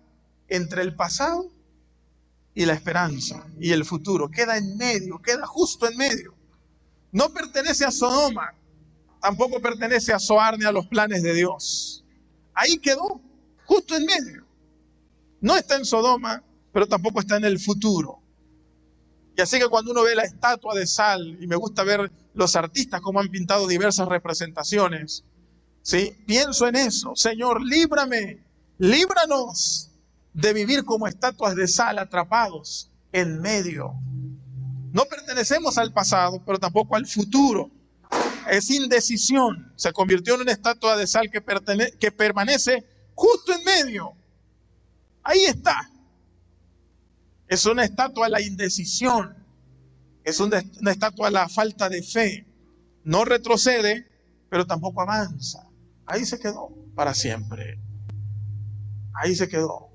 entre 0.46 0.82
el 0.82 0.94
pasado 0.94 1.50
y 2.54 2.64
la 2.64 2.74
esperanza 2.74 3.44
y 3.58 3.72
el 3.72 3.84
futuro. 3.84 4.30
Queda 4.30 4.56
en 4.56 4.76
medio, 4.76 5.20
queda 5.20 5.44
justo 5.48 5.88
en 5.88 5.96
medio. 5.96 6.32
No 7.10 7.30
pertenece 7.30 7.84
a 7.84 7.90
Sodoma, 7.90 8.54
tampoco 9.20 9.60
pertenece 9.60 10.12
a 10.12 10.20
Zoar 10.20 10.56
ni 10.60 10.64
a 10.64 10.70
los 10.70 10.86
planes 10.86 11.24
de 11.24 11.34
Dios. 11.34 12.04
Ahí 12.54 12.78
quedó, 12.78 13.20
justo 13.64 13.96
en 13.96 14.06
medio. 14.06 14.46
No 15.40 15.56
está 15.56 15.74
en 15.74 15.84
Sodoma, 15.84 16.44
pero 16.72 16.86
tampoco 16.86 17.18
está 17.18 17.36
en 17.36 17.46
el 17.46 17.58
futuro. 17.58 18.20
Y 19.36 19.40
así 19.40 19.58
que 19.58 19.66
cuando 19.66 19.90
uno 19.90 20.04
ve 20.04 20.14
la 20.14 20.22
estatua 20.22 20.72
de 20.76 20.86
sal, 20.86 21.36
y 21.40 21.48
me 21.48 21.56
gusta 21.56 21.82
ver 21.82 22.12
los 22.32 22.54
artistas 22.54 23.00
como 23.00 23.18
han 23.18 23.28
pintado 23.28 23.66
diversas 23.66 24.06
representaciones, 24.06 25.24
¿sí? 25.84 26.16
pienso 26.26 26.66
en 26.66 26.74
eso. 26.74 27.14
Señor, 27.14 27.62
líbrame, 27.62 28.42
líbranos 28.78 29.90
de 30.32 30.52
vivir 30.52 30.84
como 30.84 31.06
estatuas 31.06 31.54
de 31.54 31.68
sal 31.68 32.00
atrapados 32.00 32.90
en 33.12 33.40
medio. 33.40 33.94
No 34.92 35.04
pertenecemos 35.04 35.78
al 35.78 35.92
pasado, 35.92 36.42
pero 36.44 36.58
tampoco 36.58 36.96
al 36.96 37.06
futuro. 37.06 37.70
Es 38.50 38.70
indecisión. 38.70 39.72
Se 39.76 39.92
convirtió 39.92 40.34
en 40.34 40.40
una 40.40 40.52
estatua 40.52 40.96
de 40.96 41.06
sal 41.06 41.30
que, 41.30 41.42
que 42.00 42.10
permanece 42.10 42.84
justo 43.14 43.52
en 43.52 43.64
medio. 43.64 44.12
Ahí 45.22 45.44
está. 45.44 45.88
Es 47.48 47.66
una 47.66 47.84
estatua 47.84 48.26
a 48.26 48.30
la 48.30 48.40
indecisión. 48.40 49.34
Es 50.24 50.40
una, 50.40 50.64
estatua 50.90 51.28
a 51.28 51.30
la 51.30 51.48
falta 51.48 51.88
de 51.88 52.02
fe. 52.02 52.46
No 53.04 53.24
retrocede, 53.24 54.08
pero 54.48 54.66
tampoco 54.66 55.02
avanza. 55.02 55.68
Ahí 56.06 56.24
se 56.24 56.38
quedó 56.38 56.70
para 56.94 57.14
siempre. 57.14 57.78
Ahí 59.14 59.34
se 59.34 59.48
quedó. 59.48 59.88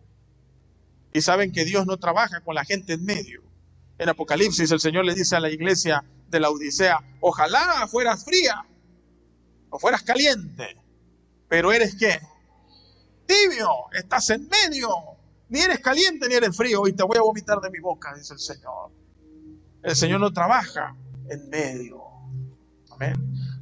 Y 1.13 1.22
saben 1.22 1.52
que 1.52 1.65
Dios 1.65 1.86
no 1.86 1.98
trabaja 1.98 2.41
con 2.41 2.56
la 2.56 2.65
gente 2.65 2.93
en 2.93 3.06
medio. 3.06 3.41
En 3.98 4.10
Apocalipsis 4.10 4.72
el 4.72 4.80
Señor 4.80 5.06
le 5.06 5.13
dice 5.13 5.36
a 5.36 5.39
la 5.39 5.50
iglesia 5.50 6.04
de 6.30 6.39
la 6.39 6.50
Odisea, 6.50 7.00
ojalá 7.19 7.88
fueras 7.88 8.24
fría 8.24 8.65
o 9.69 9.80
fueras 9.80 10.04
caliente, 10.04 10.78
pero 11.48 11.72
eres 11.72 11.95
qué? 11.95 12.19
Tibio, 13.26 13.69
estás 13.93 14.30
en 14.30 14.48
medio. 14.48 14.89
Ni 15.50 15.60
eres 15.60 15.80
caliente 15.80 16.28
ni 16.30 16.36
eres 16.36 16.56
frío 16.56 16.88
y 16.88 16.93
te 16.93 17.04
voy 17.04 17.17
a 17.17 17.22
vomitar 17.22 17.60
de 17.60 17.69
mi 17.72 17.80
boca, 17.80 18.13
dice 18.15 18.34
el 18.34 18.39
Señor. 18.39 18.91
El 19.82 19.95
Señor 19.95 20.19
no 20.19 20.32
trabaja 20.32 20.95
en 21.30 21.50
medio. 21.50 22.04
Amén. 22.91 23.15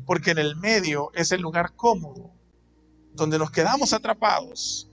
Porque 0.06 0.32
en 0.32 0.38
el 0.38 0.56
medio 0.58 1.12
es 1.14 1.32
el 1.32 1.42
lugar 1.42 1.74
cómodo, 1.76 2.32
donde 3.18 3.38
nos 3.38 3.52
quedamos 3.52 3.92
atrapados 3.94 4.90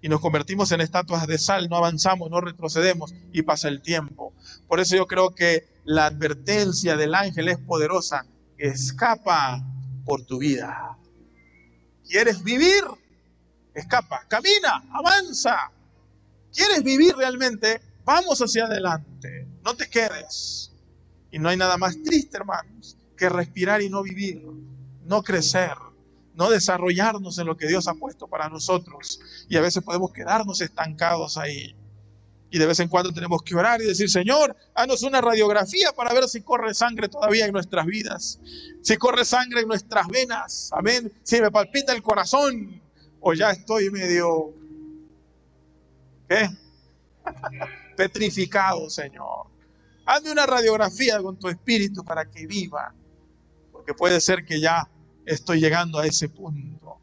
y 0.00 0.08
nos 0.08 0.20
convertimos 0.20 0.72
en 0.72 0.80
estatuas 0.80 1.26
de 1.26 1.38
sal, 1.38 1.68
no 1.68 1.76
avanzamos, 1.76 2.30
no 2.30 2.40
retrocedemos 2.40 3.14
y 3.32 3.42
pasa 3.42 3.68
el 3.68 3.82
tiempo. 3.82 4.32
Por 4.68 4.80
eso 4.80 4.96
yo 4.96 5.06
creo 5.06 5.34
que 5.34 5.66
la 5.84 6.06
advertencia 6.06 6.96
del 6.96 7.14
ángel 7.14 7.48
es 7.48 7.58
poderosa. 7.58 8.26
Escapa 8.56 9.62
por 10.04 10.22
tu 10.24 10.38
vida. 10.38 10.98
¿Quieres 12.08 12.42
vivir? 12.42 12.84
Escapa, 13.74 14.24
camina, 14.28 14.84
avanza. 14.92 15.70
¿Quieres 16.52 16.82
vivir 16.82 17.16
realmente? 17.16 17.80
Vamos 18.04 18.40
hacia 18.40 18.66
adelante. 18.66 19.48
No 19.64 19.74
te 19.74 19.88
quedes. 19.88 20.72
Y 21.30 21.38
no 21.38 21.48
hay 21.48 21.56
nada 21.56 21.76
más 21.76 22.00
triste, 22.02 22.36
hermanos, 22.36 22.96
que 23.16 23.28
respirar 23.28 23.82
y 23.82 23.88
no 23.88 24.02
vivir, 24.02 24.44
no 25.04 25.22
crecer, 25.22 25.76
no 26.34 26.50
desarrollarnos 26.50 27.38
en 27.38 27.46
lo 27.46 27.56
que 27.56 27.68
Dios 27.68 27.88
ha 27.88 27.94
puesto 27.94 28.26
para 28.26 28.48
nosotros. 28.48 29.20
Y 29.48 29.56
a 29.56 29.60
veces 29.60 29.82
podemos 29.82 30.12
quedarnos 30.12 30.60
estancados 30.60 31.36
ahí. 31.36 31.74
Y 32.50 32.58
de 32.58 32.66
vez 32.66 32.78
en 32.78 32.88
cuando 32.88 33.12
tenemos 33.12 33.42
que 33.42 33.56
orar 33.56 33.80
y 33.82 33.86
decir, 33.86 34.08
Señor, 34.08 34.56
haznos 34.74 35.02
una 35.02 35.20
radiografía 35.20 35.92
para 35.92 36.12
ver 36.12 36.28
si 36.28 36.40
corre 36.40 36.72
sangre 36.72 37.08
todavía 37.08 37.46
en 37.46 37.52
nuestras 37.52 37.84
vidas, 37.84 38.38
si 38.80 38.96
corre 38.96 39.24
sangre 39.24 39.62
en 39.62 39.68
nuestras 39.68 40.06
venas, 40.06 40.70
amén, 40.72 41.12
si 41.24 41.40
me 41.40 41.50
palpita 41.50 41.92
el 41.92 42.00
corazón 42.00 42.80
o 43.20 43.34
ya 43.34 43.50
estoy 43.50 43.90
medio, 43.90 44.52
¿qué? 46.28 46.48
Petrificado, 47.96 48.88
Señor. 48.88 49.46
Hazme 50.06 50.30
una 50.30 50.46
radiografía 50.46 51.20
con 51.20 51.36
tu 51.36 51.48
espíritu 51.48 52.04
para 52.04 52.30
que 52.30 52.46
viva, 52.46 52.94
porque 53.72 53.94
puede 53.94 54.20
ser 54.20 54.44
que 54.44 54.60
ya 54.60 54.88
estoy 55.24 55.60
llegando 55.60 55.98
a 55.98 56.06
ese 56.06 56.28
punto. 56.28 56.98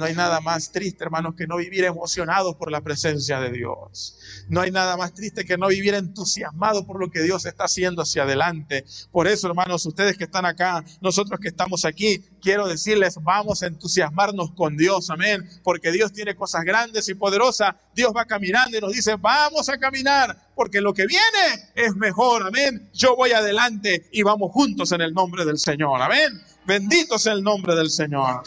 No 0.00 0.06
hay 0.06 0.14
nada 0.14 0.40
más 0.40 0.72
triste, 0.72 1.04
hermanos, 1.04 1.34
que 1.36 1.46
no 1.46 1.58
vivir 1.58 1.84
emocionado 1.84 2.56
por 2.56 2.72
la 2.72 2.80
presencia 2.80 3.38
de 3.38 3.52
Dios. 3.52 4.16
No 4.48 4.62
hay 4.62 4.70
nada 4.70 4.96
más 4.96 5.12
triste 5.12 5.44
que 5.44 5.58
no 5.58 5.68
vivir 5.68 5.92
entusiasmado 5.92 6.86
por 6.86 6.98
lo 6.98 7.10
que 7.10 7.20
Dios 7.20 7.44
está 7.44 7.64
haciendo 7.64 8.00
hacia 8.00 8.22
adelante. 8.22 8.86
Por 9.12 9.28
eso, 9.28 9.46
hermanos, 9.46 9.84
ustedes 9.84 10.16
que 10.16 10.24
están 10.24 10.46
acá, 10.46 10.82
nosotros 11.02 11.38
que 11.38 11.48
estamos 11.48 11.84
aquí, 11.84 12.24
quiero 12.40 12.66
decirles, 12.66 13.18
vamos 13.20 13.62
a 13.62 13.66
entusiasmarnos 13.66 14.52
con 14.52 14.78
Dios, 14.78 15.10
amén. 15.10 15.46
Porque 15.62 15.92
Dios 15.92 16.14
tiene 16.14 16.34
cosas 16.34 16.64
grandes 16.64 17.06
y 17.10 17.14
poderosas. 17.14 17.74
Dios 17.94 18.14
va 18.16 18.24
caminando 18.24 18.78
y 18.78 18.80
nos 18.80 18.92
dice, 18.92 19.16
vamos 19.16 19.68
a 19.68 19.76
caminar, 19.76 20.48
porque 20.54 20.80
lo 20.80 20.94
que 20.94 21.06
viene 21.06 21.72
es 21.74 21.94
mejor, 21.94 22.46
amén. 22.46 22.88
Yo 22.94 23.16
voy 23.16 23.32
adelante 23.32 24.08
y 24.12 24.22
vamos 24.22 24.50
juntos 24.50 24.92
en 24.92 25.02
el 25.02 25.12
nombre 25.12 25.44
del 25.44 25.58
Señor, 25.58 26.00
amén. 26.00 26.40
Bendito 26.66 27.18
sea 27.18 27.34
el 27.34 27.42
nombre 27.42 27.74
del 27.74 27.90
Señor. 27.90 28.44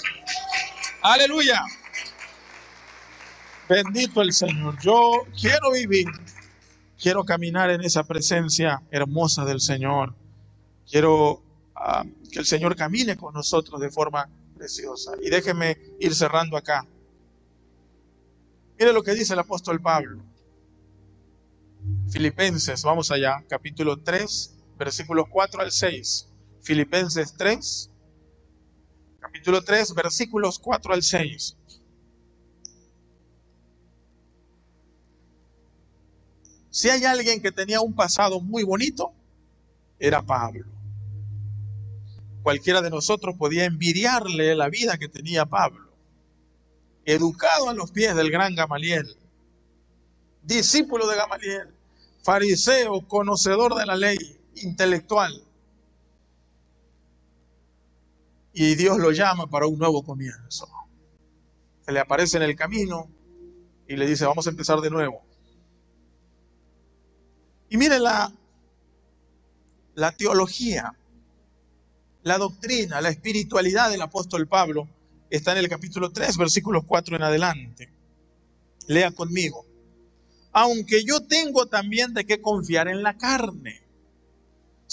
Aleluya. 1.03 1.61
Bendito 3.67 4.21
el 4.21 4.31
Señor. 4.31 4.79
Yo 4.79 5.25
quiero 5.37 5.73
vivir, 5.73 6.07
quiero 6.97 7.25
caminar 7.25 7.69
en 7.71 7.81
esa 7.81 8.05
presencia 8.05 8.81
hermosa 8.89 9.43
del 9.43 9.59
Señor. 9.59 10.15
Quiero 10.89 11.43
ah, 11.75 12.05
que 12.31 12.39
el 12.39 12.45
Señor 12.45 12.77
camine 12.77 13.17
con 13.17 13.33
nosotros 13.33 13.81
de 13.81 13.91
forma 13.91 14.29
preciosa. 14.55 15.11
Y 15.21 15.29
déjeme 15.29 15.77
ir 15.99 16.15
cerrando 16.15 16.55
acá. 16.55 16.87
Mire 18.79 18.93
lo 18.93 19.03
que 19.03 19.13
dice 19.13 19.33
el 19.33 19.39
apóstol 19.39 19.81
Pablo. 19.81 20.23
Filipenses, 22.09 22.81
vamos 22.83 23.11
allá, 23.11 23.43
capítulo 23.49 23.97
3, 23.97 24.55
versículos 24.77 25.25
4 25.29 25.61
al 25.63 25.71
6. 25.73 26.29
Filipenses 26.61 27.33
3, 27.37 27.91
capítulo 29.43 29.61
3, 29.61 29.93
versículos 29.93 30.57
4 30.57 30.93
al 30.93 31.03
6. 31.03 31.57
Si 36.69 36.89
hay 36.89 37.03
alguien 37.03 37.41
que 37.41 37.51
tenía 37.51 37.81
un 37.81 37.93
pasado 37.93 38.39
muy 38.39 38.63
bonito, 38.63 39.11
era 39.99 40.21
Pablo. 40.21 40.63
Cualquiera 42.41 42.81
de 42.81 42.89
nosotros 42.89 43.35
podía 43.37 43.65
envidiarle 43.65 44.55
la 44.55 44.69
vida 44.69 44.97
que 44.97 45.09
tenía 45.09 45.45
Pablo. 45.45 45.91
Educado 47.03 47.69
a 47.69 47.73
los 47.73 47.91
pies 47.91 48.15
del 48.15 48.31
gran 48.31 48.55
Gamaliel, 48.55 49.17
discípulo 50.41 51.05
de 51.05 51.17
Gamaliel, 51.17 51.67
fariseo, 52.23 53.05
conocedor 53.09 53.75
de 53.75 53.85
la 53.87 53.97
ley, 53.97 54.39
intelectual 54.55 55.43
y 58.53 58.75
Dios 58.75 58.99
lo 58.99 59.11
llama 59.11 59.47
para 59.47 59.67
un 59.67 59.79
nuevo 59.79 60.03
comienzo. 60.03 60.69
Se 61.85 61.91
le 61.91 61.99
aparece 61.99 62.37
en 62.37 62.43
el 62.43 62.55
camino 62.55 63.09
y 63.87 63.95
le 63.95 64.07
dice, 64.07 64.25
vamos 64.25 64.47
a 64.47 64.51
empezar 64.51 64.79
de 64.79 64.89
nuevo. 64.89 65.23
Y 67.69 67.77
mire 67.77 67.99
la, 67.99 68.31
la 69.95 70.11
teología, 70.11 70.95
la 72.21 72.37
doctrina, 72.37 73.01
la 73.01 73.09
espiritualidad 73.09 73.89
del 73.89 74.01
apóstol 74.01 74.47
Pablo 74.47 74.87
está 75.29 75.53
en 75.53 75.57
el 75.57 75.67
capítulo 75.67 76.11
3, 76.11 76.37
versículos 76.37 76.83
4 76.85 77.15
en 77.15 77.23
adelante. 77.23 77.91
Lea 78.87 79.11
conmigo. 79.11 79.65
Aunque 80.51 81.03
yo 81.03 81.25
tengo 81.25 81.65
también 81.65 82.13
de 82.13 82.25
qué 82.25 82.39
confiar 82.39 82.87
en 82.87 83.01
la 83.01 83.17
carne 83.17 83.83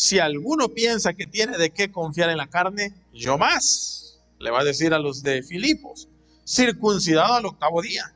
si 0.01 0.19
alguno 0.19 0.71
piensa 0.71 1.13
que 1.13 1.27
tiene 1.27 1.59
de 1.59 1.71
qué 1.71 1.93
confiar 1.93 2.31
en 2.31 2.39
la 2.39 2.49
carne, 2.49 2.95
yo 3.13 3.39
más, 3.39 4.21
le 4.39 4.51
va 4.51 4.61
a 4.61 4.65
decir 4.65 4.95
a 4.95 4.99
los 4.99 5.23
de 5.23 5.43
Filipos, 5.43 6.09
circuncidado 6.47 7.35
al 7.35 7.47
octavo 7.47 7.83
día, 7.83 8.15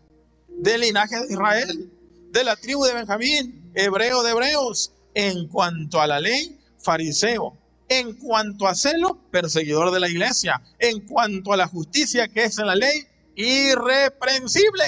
del 0.49 0.83
linaje 0.83 1.17
de 1.21 1.33
Israel, 1.33 1.93
de 2.31 2.45
la 2.45 2.57
tribu 2.57 2.85
de 2.85 2.95
Benjamín, 2.95 3.71
hebreo 3.75 4.23
de 4.23 4.31
hebreos, 4.31 4.93
en 5.15 5.49
cuanto 5.49 6.01
a 6.01 6.07
la 6.07 6.21
ley, 6.21 6.59
fariseo, 6.79 7.57
en 7.89 8.15
cuanto 8.15 8.67
a 8.67 8.75
celo, 8.75 9.21
perseguidor 9.31 9.91
de 9.93 10.01
la 10.01 10.09
iglesia, 10.09 10.63
en 10.79 11.07
cuanto 11.07 11.53
a 11.53 11.57
la 11.57 11.69
justicia 11.69 12.29
que 12.29 12.45
es 12.45 12.59
en 12.59 12.67
la 12.67 12.75
ley, 12.75 13.07
irreprensible. 13.37 14.85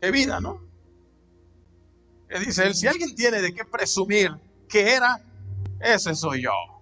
Qué 0.00 0.10
vida, 0.10 0.40
¿no? 0.40 0.60
Que 2.28 2.38
dice 2.38 2.64
él, 2.64 2.74
si 2.74 2.86
alguien 2.86 3.14
tiene 3.14 3.42
de 3.42 3.52
qué 3.52 3.64
presumir 3.64 4.32
que 4.68 4.92
era, 4.92 5.20
ese 5.80 6.14
soy 6.14 6.42
yo. 6.42 6.79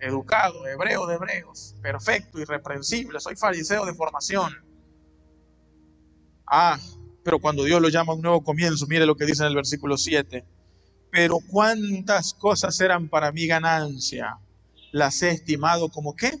Educado, 0.00 0.66
hebreo 0.66 1.06
de 1.06 1.14
hebreos, 1.14 1.74
perfecto, 1.80 2.38
irreprensible, 2.38 3.18
soy 3.18 3.36
fariseo 3.36 3.86
de 3.86 3.94
formación. 3.94 4.52
Ah, 6.46 6.78
pero 7.24 7.38
cuando 7.38 7.64
Dios 7.64 7.80
lo 7.80 7.88
llama 7.88 8.12
a 8.12 8.16
un 8.16 8.22
nuevo 8.22 8.44
comienzo, 8.44 8.86
mire 8.86 9.06
lo 9.06 9.16
que 9.16 9.24
dice 9.24 9.42
en 9.42 9.48
el 9.48 9.54
versículo 9.54 9.96
7. 9.96 10.44
Pero 11.10 11.38
cuántas 11.50 12.34
cosas 12.34 12.78
eran 12.80 13.08
para 13.08 13.32
mi 13.32 13.46
ganancia, 13.46 14.38
las 14.92 15.22
he 15.22 15.30
estimado 15.30 15.88
como 15.88 16.14
qué? 16.14 16.38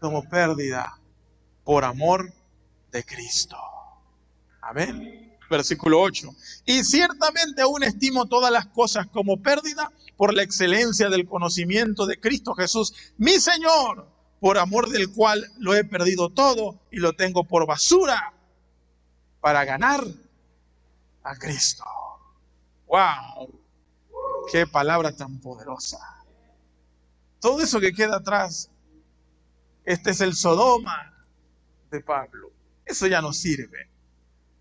Como 0.00 0.28
pérdida 0.28 0.98
por 1.64 1.84
amor 1.84 2.32
de 2.90 3.04
Cristo. 3.04 3.56
Amén 4.60 5.29
versículo 5.50 6.00
8. 6.00 6.34
Y 6.64 6.84
ciertamente 6.84 7.62
aún 7.62 7.82
estimo 7.82 8.26
todas 8.26 8.50
las 8.50 8.66
cosas 8.66 9.06
como 9.08 9.42
pérdida 9.42 9.92
por 10.16 10.32
la 10.32 10.42
excelencia 10.42 11.10
del 11.10 11.26
conocimiento 11.26 12.06
de 12.06 12.18
Cristo 12.18 12.54
Jesús, 12.54 12.94
mi 13.18 13.40
Señor, 13.40 14.08
por 14.38 14.56
amor 14.56 14.88
del 14.88 15.12
cual 15.12 15.44
lo 15.58 15.74
he 15.74 15.84
perdido 15.84 16.30
todo 16.30 16.80
y 16.90 16.98
lo 16.98 17.14
tengo 17.14 17.44
por 17.44 17.66
basura 17.66 18.32
para 19.40 19.64
ganar 19.64 20.02
a 21.24 21.36
Cristo. 21.36 21.84
¡Wow! 22.86 23.60
¡Qué 24.50 24.66
palabra 24.66 25.14
tan 25.14 25.38
poderosa! 25.40 25.98
Todo 27.40 27.60
eso 27.60 27.80
que 27.80 27.92
queda 27.92 28.16
atrás, 28.16 28.70
este 29.84 30.10
es 30.10 30.20
el 30.20 30.34
Sodoma 30.34 31.26
de 31.90 32.00
Pablo. 32.00 32.52
Eso 32.84 33.06
ya 33.06 33.22
no 33.22 33.32
sirve. 33.32 33.88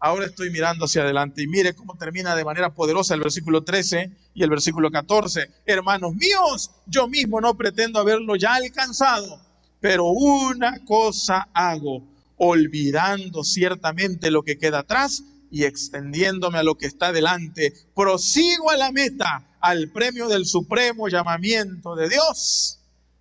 Ahora 0.01 0.25
estoy 0.25 0.49
mirando 0.49 0.85
hacia 0.85 1.01
adelante 1.01 1.43
y 1.43 1.47
mire 1.47 1.75
cómo 1.75 1.97
termina 1.97 2.33
de 2.33 2.45
manera 2.45 2.73
poderosa 2.73 3.15
el 3.15 3.19
versículo 3.19 3.63
13 3.63 4.12
y 4.33 4.43
el 4.43 4.49
versículo 4.49 4.91
14. 4.91 5.49
Hermanos 5.65 6.15
míos, 6.15 6.71
yo 6.85 7.09
mismo 7.09 7.41
no 7.41 7.57
pretendo 7.57 7.99
haberlo 7.99 8.38
ya 8.38 8.55
alcanzado, 8.55 9.41
pero 9.81 10.05
una 10.05 10.85
cosa 10.85 11.49
hago, 11.53 12.07
olvidando 12.38 13.43
ciertamente 13.43 14.31
lo 14.31 14.43
que 14.43 14.57
queda 14.57 14.79
atrás 14.79 15.23
y 15.51 15.65
extendiéndome 15.65 16.59
a 16.59 16.63
lo 16.63 16.75
que 16.75 16.85
está 16.85 17.12
delante, 17.12 17.73
prosigo 17.93 18.69
a 18.69 18.77
la 18.77 18.93
meta, 18.93 19.57
al 19.59 19.89
premio 19.91 20.29
del 20.29 20.45
supremo 20.45 21.09
llamamiento 21.09 21.95
de 21.95 22.07
Dios 22.07 22.79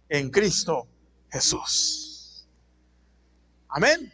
en 0.09 0.31
Cristo 0.31 0.87
Jesús. 1.31 2.47
Amén. 3.69 4.13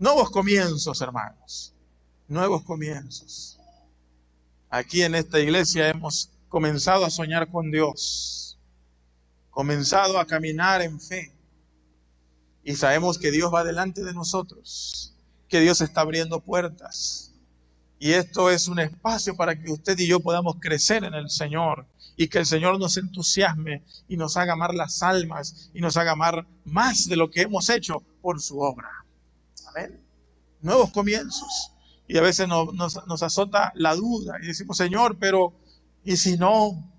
Nuevos 0.00 0.30
comienzos, 0.30 1.00
hermanos. 1.00 1.74
Nuevos 2.28 2.62
comienzos. 2.62 3.58
Aquí 4.70 5.02
en 5.02 5.16
esta 5.16 5.40
iglesia 5.40 5.88
hemos 5.88 6.30
comenzado 6.48 7.04
a 7.04 7.10
soñar 7.10 7.50
con 7.50 7.72
Dios. 7.72 8.56
Comenzado 9.50 10.20
a 10.20 10.24
caminar 10.24 10.82
en 10.82 11.00
fe. 11.00 11.32
Y 12.62 12.76
sabemos 12.76 13.18
que 13.18 13.32
Dios 13.32 13.52
va 13.52 13.64
delante 13.64 14.04
de 14.04 14.14
nosotros. 14.14 15.14
Que 15.48 15.58
Dios 15.58 15.80
está 15.80 16.02
abriendo 16.02 16.38
puertas. 16.38 17.32
Y 17.98 18.12
esto 18.12 18.50
es 18.50 18.68
un 18.68 18.78
espacio 18.78 19.34
para 19.34 19.60
que 19.60 19.72
usted 19.72 19.98
y 19.98 20.06
yo 20.06 20.20
podamos 20.20 20.58
crecer 20.60 21.02
en 21.02 21.14
el 21.14 21.28
Señor 21.28 21.86
y 22.16 22.28
que 22.28 22.38
el 22.38 22.46
Señor 22.46 22.78
nos 22.78 22.96
entusiasme 22.98 23.82
y 24.06 24.16
nos 24.16 24.36
haga 24.36 24.52
amar 24.52 24.74
las 24.74 25.02
almas 25.02 25.70
y 25.74 25.80
nos 25.80 25.96
haga 25.96 26.12
amar 26.12 26.46
más 26.64 27.08
de 27.08 27.16
lo 27.16 27.32
que 27.32 27.42
hemos 27.42 27.68
hecho 27.68 28.04
por 28.22 28.40
su 28.40 28.60
obra. 28.60 28.88
Amén. 29.68 30.00
Nuevos 30.60 30.90
comienzos. 30.90 31.72
Y 32.06 32.16
a 32.16 32.22
veces 32.22 32.48
nos, 32.48 33.22
azota 33.22 33.72
la 33.74 33.94
duda 33.94 34.36
y 34.42 34.46
decimos, 34.46 34.76
Señor, 34.78 35.18
pero 35.18 35.52
¿y 36.04 36.16
si 36.16 36.38
no? 36.38 36.90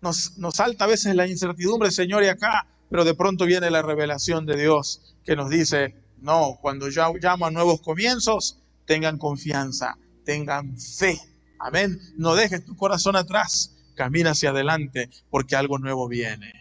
Nos, 0.00 0.36
nos 0.38 0.56
salta 0.56 0.84
a 0.84 0.88
veces 0.88 1.14
la 1.14 1.26
incertidumbre, 1.26 1.90
Señor, 1.90 2.22
y 2.22 2.28
acá, 2.28 2.66
pero 2.90 3.04
de 3.04 3.14
pronto 3.14 3.46
viene 3.46 3.70
la 3.70 3.82
revelación 3.82 4.46
de 4.46 4.56
Dios 4.56 5.16
que 5.24 5.36
nos 5.36 5.50
dice, 5.50 5.96
no, 6.20 6.58
cuando 6.60 6.88
yo 6.88 7.14
llamo 7.14 7.46
a 7.46 7.50
nuevos 7.50 7.80
comienzos, 7.80 8.60
tengan 8.86 9.18
confianza, 9.18 9.96
tengan 10.24 10.78
fe. 10.78 11.18
Amén. 11.58 11.98
No 12.16 12.34
dejes 12.34 12.64
tu 12.64 12.76
corazón 12.76 13.16
atrás, 13.16 13.74
camina 13.94 14.30
hacia 14.30 14.50
adelante 14.50 15.10
porque 15.30 15.56
algo 15.56 15.78
nuevo 15.78 16.08
viene. 16.08 16.52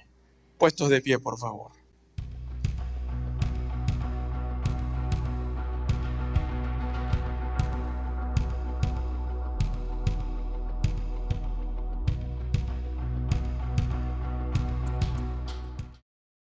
Puestos 0.57 0.89
de 0.89 1.01
pie, 1.01 1.19
por 1.19 1.37
favor. 1.37 1.76